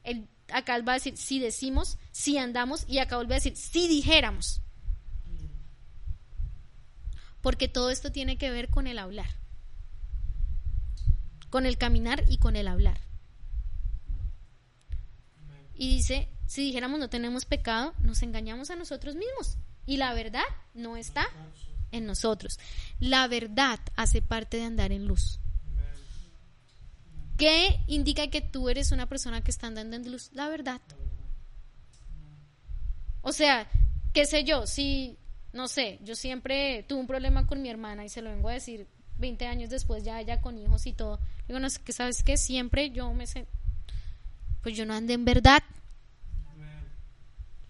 [0.04, 3.56] El, acá él va a decir si decimos, si andamos, y acá vuelve a decir
[3.56, 4.62] si dijéramos.
[7.40, 9.30] Porque todo esto tiene que ver con el hablar.
[11.50, 13.00] Con el caminar y con el hablar.
[15.74, 19.58] Y dice, si dijéramos no tenemos pecado, nos engañamos a nosotros mismos.
[19.86, 20.42] Y la verdad
[20.74, 21.26] no está
[21.92, 22.58] en nosotros.
[22.98, 25.40] La verdad hace parte de andar en luz.
[27.36, 30.30] ¿Qué indica que tú eres una persona que está andando en luz?
[30.32, 30.80] La verdad.
[33.22, 33.70] O sea,
[34.12, 35.16] qué sé yo, si,
[35.52, 38.54] no sé, yo siempre tuve un problema con mi hermana y se lo vengo a
[38.54, 38.86] decir
[39.18, 41.18] 20 años después, ya ella con hijos y todo.
[41.46, 43.46] Digo, no, es que sabes que siempre yo me sé,
[44.62, 45.62] pues yo no andé en verdad.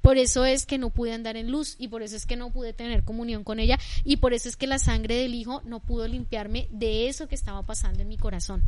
[0.01, 2.51] Por eso es que no pude andar en luz y por eso es que no
[2.51, 5.81] pude tener comunión con ella y por eso es que la sangre del Hijo no
[5.81, 8.63] pudo limpiarme de eso que estaba pasando en mi corazón.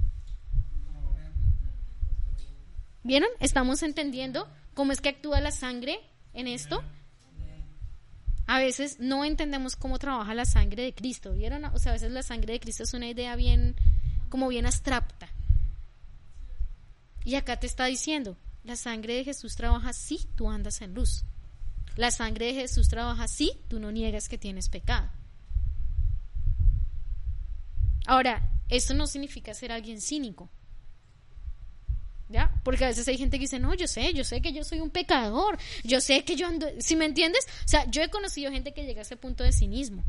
[3.02, 3.30] ¿Vieron?
[3.38, 5.98] ¿Estamos entendiendo cómo es que actúa la sangre
[6.34, 6.82] en esto?
[8.50, 11.66] A veces no entendemos cómo trabaja la sangre de Cristo, ¿vieron?
[11.66, 13.76] O sea, a veces la sangre de Cristo es una idea bien,
[14.28, 15.28] como bien abstracta.
[17.24, 21.22] Y acá te está diciendo, la sangre de Jesús trabaja si tú andas en luz.
[21.94, 25.08] La sangre de Jesús trabaja si tú no niegas que tienes pecado.
[28.04, 30.50] Ahora, eso no significa ser alguien cínico.
[32.30, 32.52] ¿Ya?
[32.62, 34.78] Porque a veces hay gente que dice, no, yo sé, yo sé que yo soy
[34.78, 37.44] un pecador, yo sé que yo ando, si me entiendes?
[37.64, 40.04] O sea, yo he conocido gente que llega a ese punto de cinismo.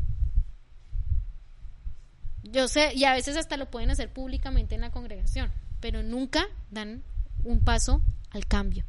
[2.44, 6.48] Yo sé, y a veces hasta lo pueden hacer públicamente en la congregación, pero nunca
[6.70, 7.04] dan
[7.44, 8.86] un paso al cambio.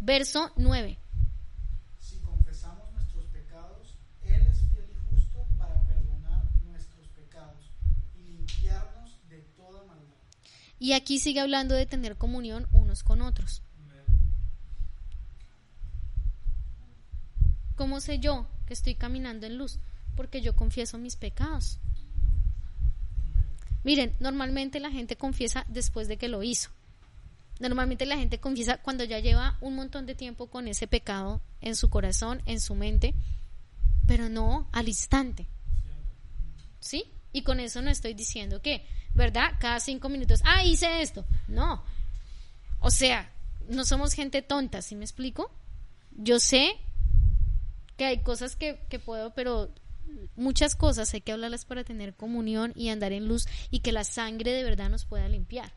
[0.00, 0.98] Verso 9.
[1.98, 7.70] Si confesamos nuestros pecados, Él es fiel y justo para perdonar nuestros pecados
[8.14, 10.16] y limpiarnos de toda maldad.
[10.84, 13.62] Y aquí sigue hablando de tener comunión unos con otros.
[17.74, 19.78] ¿Cómo sé yo que estoy caminando en luz?
[20.14, 21.78] Porque yo confieso mis pecados.
[23.82, 26.68] Miren, normalmente la gente confiesa después de que lo hizo.
[27.60, 31.76] Normalmente la gente confiesa cuando ya lleva un montón de tiempo con ese pecado en
[31.76, 33.14] su corazón, en su mente,
[34.06, 35.46] pero no al instante.
[36.78, 37.04] ¿Sí?
[37.32, 39.52] Y con eso no estoy diciendo que, ¿verdad?
[39.58, 41.24] Cada cinco minutos, ah, hice esto.
[41.48, 41.84] No.
[42.80, 43.30] O sea,
[43.68, 45.50] no somos gente tonta, ¿sí me explico?
[46.12, 46.76] Yo sé
[47.96, 49.70] que hay cosas que, que puedo, pero
[50.36, 54.04] muchas cosas hay que hablarlas para tener comunión y andar en luz y que la
[54.04, 55.72] sangre de verdad nos pueda limpiar.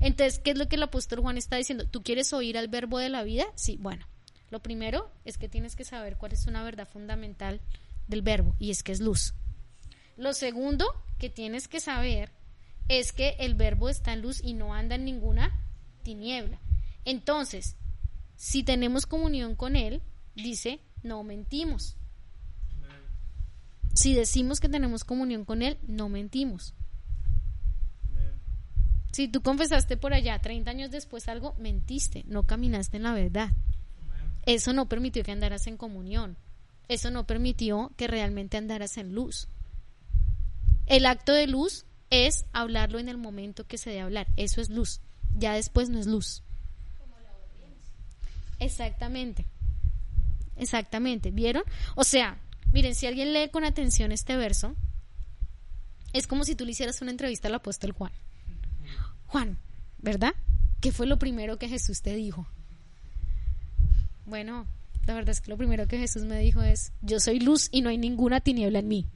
[0.00, 1.86] Entonces, ¿qué es lo que el apóstol Juan está diciendo?
[1.86, 3.46] ¿Tú quieres oír al verbo de la vida?
[3.54, 4.06] Sí, bueno.
[4.50, 7.60] Lo primero es que tienes que saber cuál es una verdad fundamental
[8.06, 9.34] del verbo y es que es luz.
[10.16, 12.32] Lo segundo que tienes que saber
[12.88, 15.58] es que el verbo está en luz y no anda en ninguna
[16.02, 16.60] tiniebla.
[17.04, 17.76] Entonces,
[18.36, 20.02] si tenemos comunión con él,
[20.34, 21.96] dice, no mentimos.
[23.94, 26.74] Si decimos que tenemos comunión con él, no mentimos.
[29.12, 33.52] Si tú confesaste por allá 30 años después algo, mentiste, no caminaste en la verdad.
[34.44, 36.36] Eso no permitió que andaras en comunión.
[36.88, 39.48] Eso no permitió que realmente andaras en luz.
[40.86, 44.28] El acto de luz es hablarlo en el momento que se debe hablar.
[44.36, 45.00] Eso es luz.
[45.36, 46.42] Ya después no es luz.
[48.58, 49.46] Exactamente.
[50.56, 51.30] Exactamente.
[51.30, 51.64] ¿Vieron?
[51.96, 52.38] O sea,
[52.72, 54.74] miren, si alguien lee con atención este verso,
[56.12, 58.12] es como si tú le hicieras una entrevista al apóstol Juan.
[59.26, 59.58] Juan,
[59.98, 60.34] ¿verdad?
[60.80, 62.46] ¿Qué fue lo primero que Jesús te dijo?
[64.26, 64.66] Bueno,
[65.06, 67.80] la verdad es que lo primero que Jesús me dijo es, yo soy luz y
[67.80, 69.06] no hay ninguna tiniebla en mí.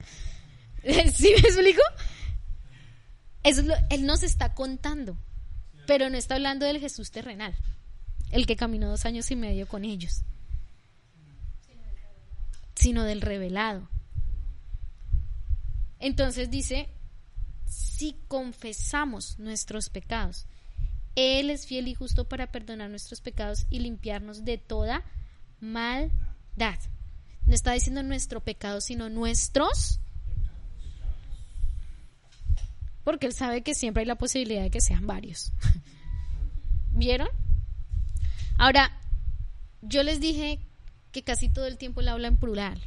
[1.13, 1.81] ¿Sí me explico?
[3.43, 5.17] Eso es lo- él nos está contando,
[5.87, 7.55] pero no está hablando del Jesús terrenal,
[8.31, 10.23] el que caminó dos años y medio con ellos.
[12.75, 13.89] sino del revelado.
[15.99, 16.89] Entonces dice,
[17.65, 20.45] si confesamos nuestros pecados,
[21.15, 25.03] Él es fiel y justo para perdonar nuestros pecados y limpiarnos de toda
[25.59, 26.79] maldad.
[27.45, 29.99] No está diciendo nuestro pecado, sino nuestros.
[33.03, 35.51] Porque Él sabe que siempre hay la posibilidad de que sean varios.
[36.91, 37.29] ¿Vieron?
[38.57, 38.99] Ahora,
[39.81, 40.59] yo les dije
[41.11, 42.81] que casi todo el tiempo Él habla en plural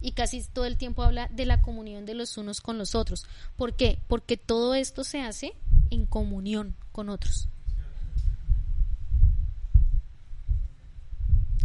[0.00, 3.26] y casi todo el tiempo habla de la comunión de los unos con los otros.
[3.56, 3.98] ¿Por qué?
[4.08, 5.54] Porque todo esto se hace
[5.90, 7.48] en comunión con otros.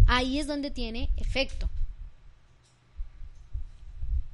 [0.06, 1.70] Ahí es donde tiene efecto.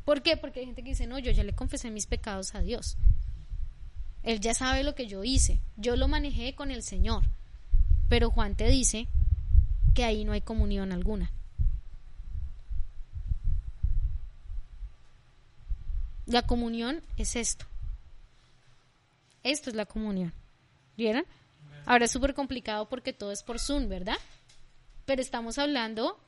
[0.05, 0.38] ¿Por qué?
[0.38, 2.97] Porque hay gente que dice, no, yo ya le confesé mis pecados a Dios.
[4.24, 5.60] Él ya sabe lo que yo hice.
[5.78, 7.24] Yo lo manejé con el Señor.
[8.10, 9.08] Pero Juan te dice
[9.94, 11.32] que ahí no hay comunión alguna.
[16.26, 17.66] La comunión es esto.
[19.44, 20.34] Esto es la comunión.
[20.98, 21.26] ¿Vieron?
[21.86, 24.18] Ahora es súper complicado porque todo es por Zoom, ¿verdad?
[25.06, 26.20] Pero estamos hablando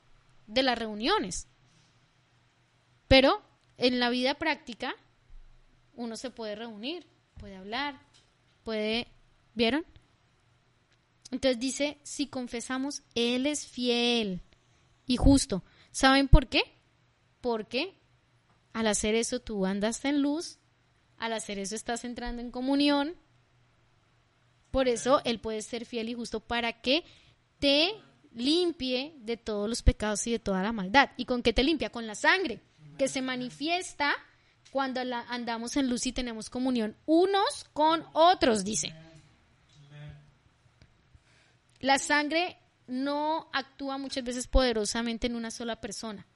[0.46, 1.46] de las reuniones.
[3.06, 3.42] Pero
[3.78, 4.94] en la vida práctica
[5.94, 7.06] uno se puede reunir,
[7.42, 7.98] puede hablar,
[8.62, 9.08] puede...
[9.54, 9.84] ¿Vieron?
[11.32, 14.42] Entonces dice, si confesamos, Él es fiel
[15.06, 15.64] y justo.
[15.90, 16.62] ¿Saben por qué?
[17.40, 17.98] Porque
[18.72, 20.60] al hacer eso tú andas en luz,
[21.18, 23.16] al hacer eso estás entrando en comunión.
[24.70, 27.02] Por eso Él puede ser fiel y justo para que
[27.58, 27.90] te
[28.30, 31.10] limpie de todos los pecados y de toda la maldad.
[31.16, 31.90] ¿Y con qué te limpia?
[31.90, 32.60] Con la sangre,
[32.98, 34.14] que se manifiesta
[34.72, 38.94] cuando andamos en luz y tenemos comunión unos con otros, dice.
[41.80, 42.56] La sangre
[42.86, 46.26] no actúa muchas veces poderosamente en una sola persona.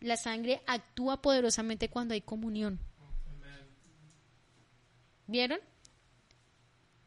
[0.00, 2.78] La sangre actúa poderosamente cuando hay comunión.
[5.26, 5.58] ¿Vieron?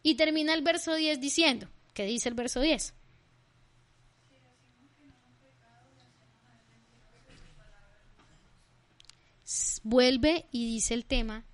[0.01, 2.95] Y termina el verso 10 diciendo, ¿qué dice el verso 10?
[9.85, 11.45] Vuelve y dice el tema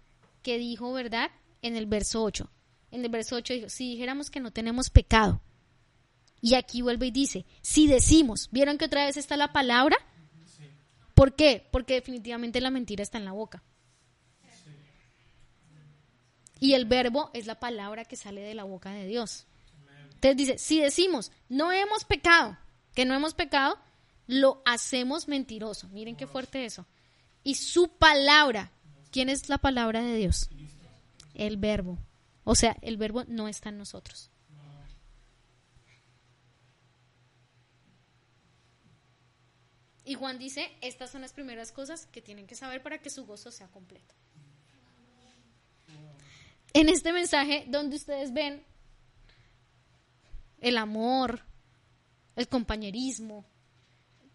[0.42, 1.32] que dijo, ¿verdad?
[1.62, 2.50] En el verso 8.
[2.92, 5.42] En el verso 8 dijo, si dijéramos que no tenemos pecado.
[6.40, 9.98] Y aquí vuelve y dice, si decimos, ¿vieron que otra vez está la palabra?
[11.14, 11.68] ¿Por qué?
[11.74, 13.64] Porque definitivamente la mentira está en la boca.
[16.58, 19.46] Y el verbo es la palabra que sale de la boca de Dios.
[20.14, 22.58] Entonces dice, si decimos, no hemos pecado,
[22.96, 23.78] que no hemos pecado,
[24.26, 25.90] lo hacemos mentiroso.
[25.90, 26.88] Miren qué fuerte eso.
[27.44, 28.72] Y su palabra,
[29.12, 30.50] ¿quién es la palabra de Dios?
[31.34, 31.98] El verbo.
[32.44, 34.32] O sea, el verbo no está en nosotros.
[40.04, 43.26] Y Juan dice, estas son las primeras cosas que tienen que saber para que su
[43.26, 44.14] gozo sea completo.
[46.74, 48.64] En este mensaje, donde ustedes ven
[50.60, 51.44] el amor,
[52.36, 53.46] el compañerismo,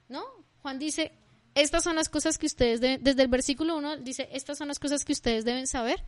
[0.08, 0.24] ¿no?
[0.62, 1.12] Juan dice,
[1.56, 4.78] estas son las cosas que ustedes deben, desde el versículo 1 dice, estas son las
[4.78, 6.04] cosas que ustedes deben saber,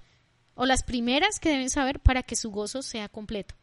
[0.54, 3.54] o las primeras que deben saber para que su gozo sea completo.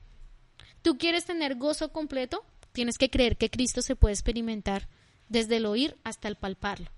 [0.82, 2.44] ¿Tú quieres tener gozo completo?
[2.72, 4.88] Tienes que creer que Cristo se puede experimentar
[5.30, 6.90] desde el oír hasta el palparlo.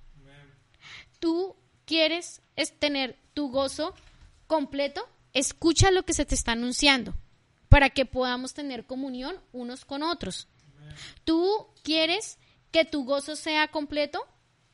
[1.20, 3.94] Tú quieres es tener tu gozo
[4.48, 7.14] completo, escucha lo que se te está anunciando
[7.70, 10.48] para que podamos tener comunión unos con otros.
[11.24, 12.38] Tú quieres
[12.72, 14.26] que tu gozo sea completo,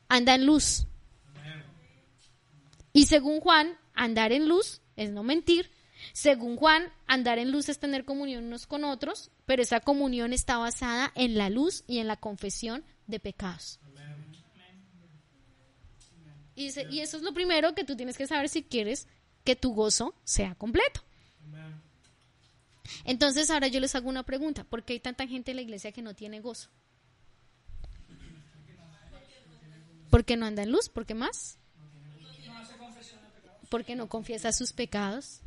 [0.08, 0.86] anda en luz.
[2.92, 5.72] Y según Juan, andar en luz es no mentir.
[6.12, 10.58] Según Juan, andar en luz es tener comunión unos con otros, pero esa comunión está
[10.58, 13.80] basada en la luz y en la confesión de pecados.
[16.56, 19.08] Y, y eso es lo primero que tú tienes que saber si quieres
[19.44, 21.04] que tu gozo sea completo.
[23.06, 25.92] Entonces ahora yo les hago una pregunta, ¿por qué hay tanta gente en la iglesia
[25.92, 26.70] que no tiene gozo?
[30.14, 31.58] Porque no anda en luz, ¿por qué más?
[33.70, 35.42] Porque no confiesa sus pecados.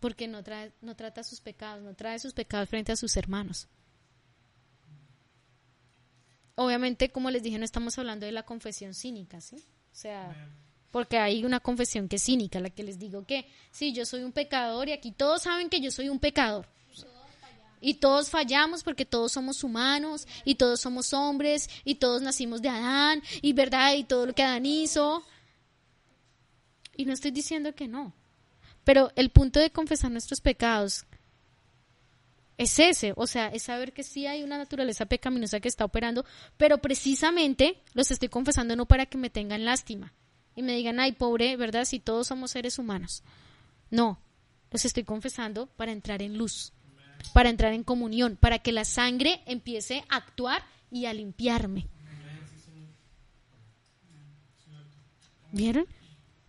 [0.00, 3.68] Porque no, trae, no trata sus pecados, no trae sus pecados frente a sus hermanos.
[6.54, 9.56] Obviamente, como les dije, no estamos hablando de la confesión cínica, ¿sí?
[9.90, 10.54] O sea,
[10.90, 14.24] porque hay una confesión que es cínica, la que les digo que, sí, yo soy
[14.24, 16.68] un pecador y aquí todos saben que yo soy un pecador.
[17.82, 22.68] Y todos fallamos porque todos somos humanos y todos somos hombres y todos nacimos de
[22.68, 25.24] Adán y verdad y todo lo que Adán hizo.
[26.96, 28.14] Y no estoy diciendo que no.
[28.84, 31.04] Pero el punto de confesar nuestros pecados
[32.58, 36.24] es ese, o sea, es saber que sí hay una naturaleza pecaminosa que está operando,
[36.56, 40.12] pero precisamente los estoy confesando no para que me tengan lástima
[40.54, 41.84] y me digan, ay, pobre, ¿verdad?
[41.84, 43.22] Si todos somos seres humanos.
[43.90, 44.20] No,
[44.70, 46.72] los estoy confesando para entrar en luz,
[47.32, 51.88] para entrar en comunión, para que la sangre empiece a actuar y a limpiarme.
[55.52, 55.86] ¿Vieron?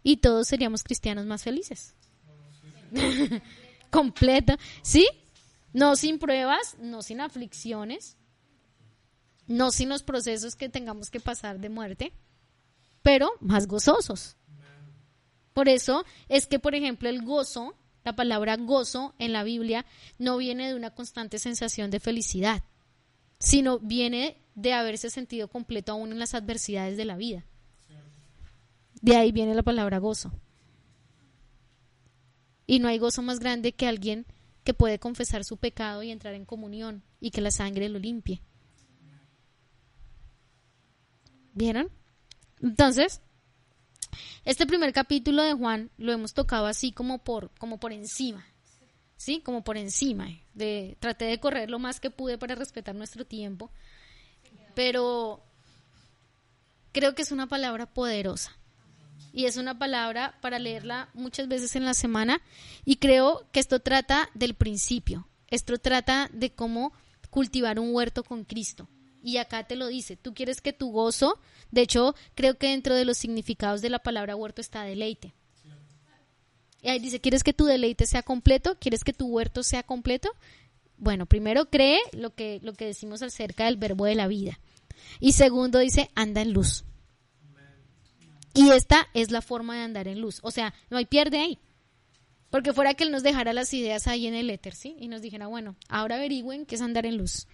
[0.02, 1.94] Y todos seríamos cristianos más felices.
[3.90, 4.56] Completo.
[4.82, 5.08] ¿Sí?
[5.74, 8.18] No sin pruebas, no sin aflicciones,
[9.48, 12.14] no sin los procesos que tengamos que pasar de muerte,
[13.02, 14.38] pero más gozosos.
[15.54, 19.86] Por eso es que, por ejemplo, el gozo, la palabra gozo en la Biblia
[20.18, 22.64] no viene de una constante sensación de felicidad,
[23.40, 27.46] sino viene de haberse sentido completo aún en las adversidades de la vida.
[29.02, 30.32] De ahí viene la palabra gozo.
[32.66, 34.26] Y no hay gozo más grande que alguien
[34.64, 38.42] que puede confesar su pecado y entrar en comunión y que la sangre lo limpie.
[41.54, 41.90] ¿Vieron?
[42.62, 43.22] Entonces,
[44.46, 48.46] este primer capítulo de Juan lo hemos tocado así como por, como por encima.
[49.16, 49.40] ¿Sí?
[49.40, 50.30] Como por encima.
[50.54, 53.72] De, traté de correr lo más que pude para respetar nuestro tiempo.
[54.76, 55.44] Pero
[56.92, 58.58] creo que es una palabra poderosa
[59.34, 62.42] y es una palabra para leerla muchas veces en la semana
[62.86, 66.94] y creo que esto trata del principio, esto trata de cómo
[67.32, 68.88] cultivar un huerto con Cristo.
[69.24, 71.40] Y acá te lo dice, tú quieres que tu gozo,
[71.72, 75.34] de hecho, creo que dentro de los significados de la palabra huerto está deleite.
[76.82, 78.78] Y ahí dice, ¿quieres que tu deleite sea completo?
[78.78, 80.30] ¿Quieres que tu huerto sea completo?
[80.98, 84.60] Bueno, primero cree lo que, lo que decimos acerca del verbo de la vida.
[85.22, 86.84] Y segundo dice, anda en luz.
[88.54, 90.40] Y esta es la forma de andar en luz.
[90.44, 91.60] O sea, no hay pierde ahí.
[92.50, 94.96] Porque fuera que Él nos dejara las ideas ahí en el éter, ¿sí?
[95.00, 97.48] Y nos dijera, bueno, ahora averigüen qué es andar en luz.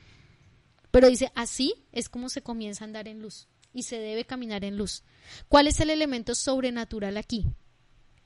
[0.92, 3.48] Pero dice, así es como se comienza a andar en luz.
[3.74, 5.04] Y se debe caminar en luz.
[5.48, 7.46] ¿Cuál es el elemento sobrenatural aquí?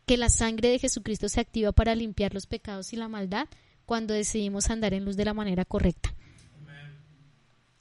[0.06, 3.48] Que la sangre de Jesucristo se activa para limpiar los pecados y la maldad
[3.86, 6.14] cuando decidimos andar en luz de la manera correcta.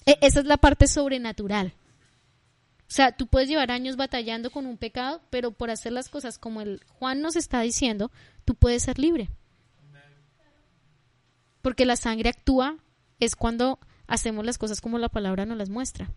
[0.05, 1.75] E esa es la parte sobrenatural.
[2.89, 6.39] O sea, tú puedes llevar años batallando con un pecado, pero por hacer las cosas
[6.39, 8.11] como el Juan nos está diciendo,
[8.45, 9.31] tú puedes ser libre.
[11.63, 12.77] Porque la sangre actúa
[13.21, 16.11] es cuando hacemos las cosas como la palabra nos las muestra.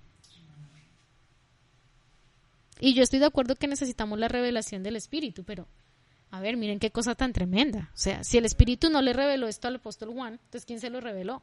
[2.80, 5.68] Y yo estoy de acuerdo que necesitamos la revelación del Espíritu, pero
[6.32, 7.90] a ver, miren qué cosa tan tremenda.
[7.94, 10.90] O sea, si el Espíritu no le reveló esto al apóstol Juan, entonces ¿quién se
[10.90, 11.42] lo reveló?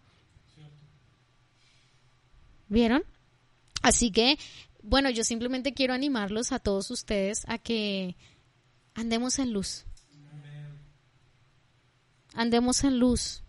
[2.68, 3.02] ¿Vieron?
[3.82, 4.38] Así que
[4.82, 8.16] bueno, yo simplemente quiero animarlos a todos ustedes a que
[8.94, 9.84] andemos en luz.
[12.34, 13.41] Andemos en luz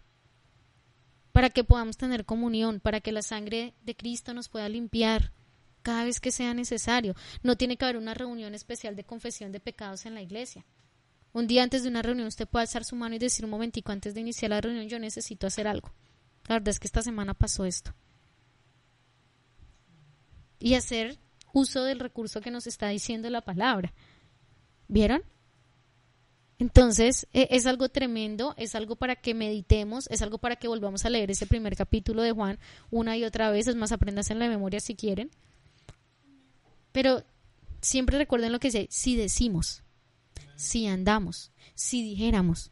[1.34, 5.34] para que podamos tener comunión, para que la sangre de Cristo nos pueda limpiar
[5.82, 7.16] cada vez que sea necesario.
[7.42, 10.66] No tiene que haber una reunión especial de confesión de pecados en la iglesia.
[11.34, 13.92] Un día antes de una reunión usted puede alzar su mano y decir un momentico
[13.92, 15.92] antes de iniciar la reunión yo necesito hacer algo.
[16.48, 17.96] La verdad es que esta semana pasó esto.
[20.60, 21.18] Y hacer
[21.52, 23.92] uso del recurso que nos está diciendo la palabra.
[24.88, 25.24] ¿Vieron?
[26.64, 31.04] Entonces, e, es algo tremendo, es algo para que meditemos, es algo para que volvamos
[31.04, 32.58] a leer ese primer capítulo de Juan
[32.90, 35.30] una y otra vez, es más, aprendas en la memoria si quieren.
[36.94, 37.22] Pero
[37.82, 39.84] siempre recuerden lo que dice, si decimos,
[40.56, 42.72] si andamos, si dijéramos.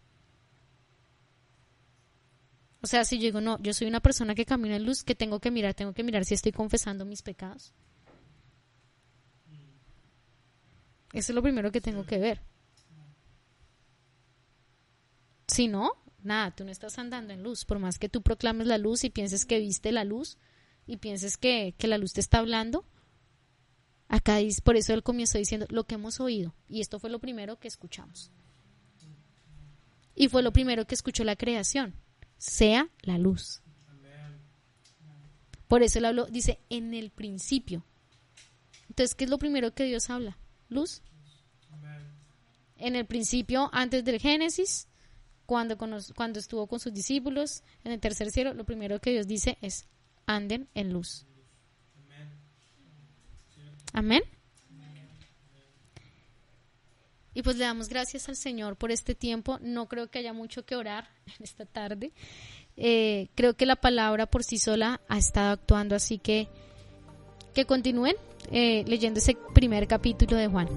[2.81, 5.15] O sea, si yo digo, no, yo soy una persona que camina en luz, que
[5.15, 7.73] tengo que mirar, tengo que mirar si estoy confesando mis pecados.
[11.11, 12.50] Eso es lo primero que tengo que ver.
[15.51, 15.91] Si no,
[16.23, 17.65] nada, tú no estás andando en luz.
[17.65, 20.37] Por más que tú proclames la luz y pienses que viste la luz
[20.87, 22.85] y pienses que, la luz te está hablando,
[24.07, 26.55] acá dice, por eso él comienzo diciendo lo que hemos oído.
[26.69, 28.31] Y esto fue lo primero que escuchamos.
[30.15, 31.95] Y fue lo primero que escuchó la creación.
[32.37, 33.61] Sea la luz.
[35.67, 37.85] Por eso él habló, dice, en el principio.
[38.87, 40.37] Entonces, ¿qué es lo primero que Dios habla?
[40.71, 41.01] luz.
[42.77, 44.87] En el principio, antes del Génesis,
[45.51, 45.75] cuando,
[46.15, 49.85] cuando estuvo con sus discípulos, en el tercer cielo, lo primero que Dios dice es,
[50.25, 51.25] anden en luz.
[53.91, 54.23] Amén.
[57.33, 59.59] Y pues le damos gracias al Señor por este tiempo.
[59.59, 62.13] No creo que haya mucho que orar en esta tarde.
[62.77, 66.47] Eh, creo que la palabra por sí sola ha estado actuando, así que
[67.53, 68.15] que continúen
[68.53, 70.69] eh, leyendo ese primer capítulo de Juan.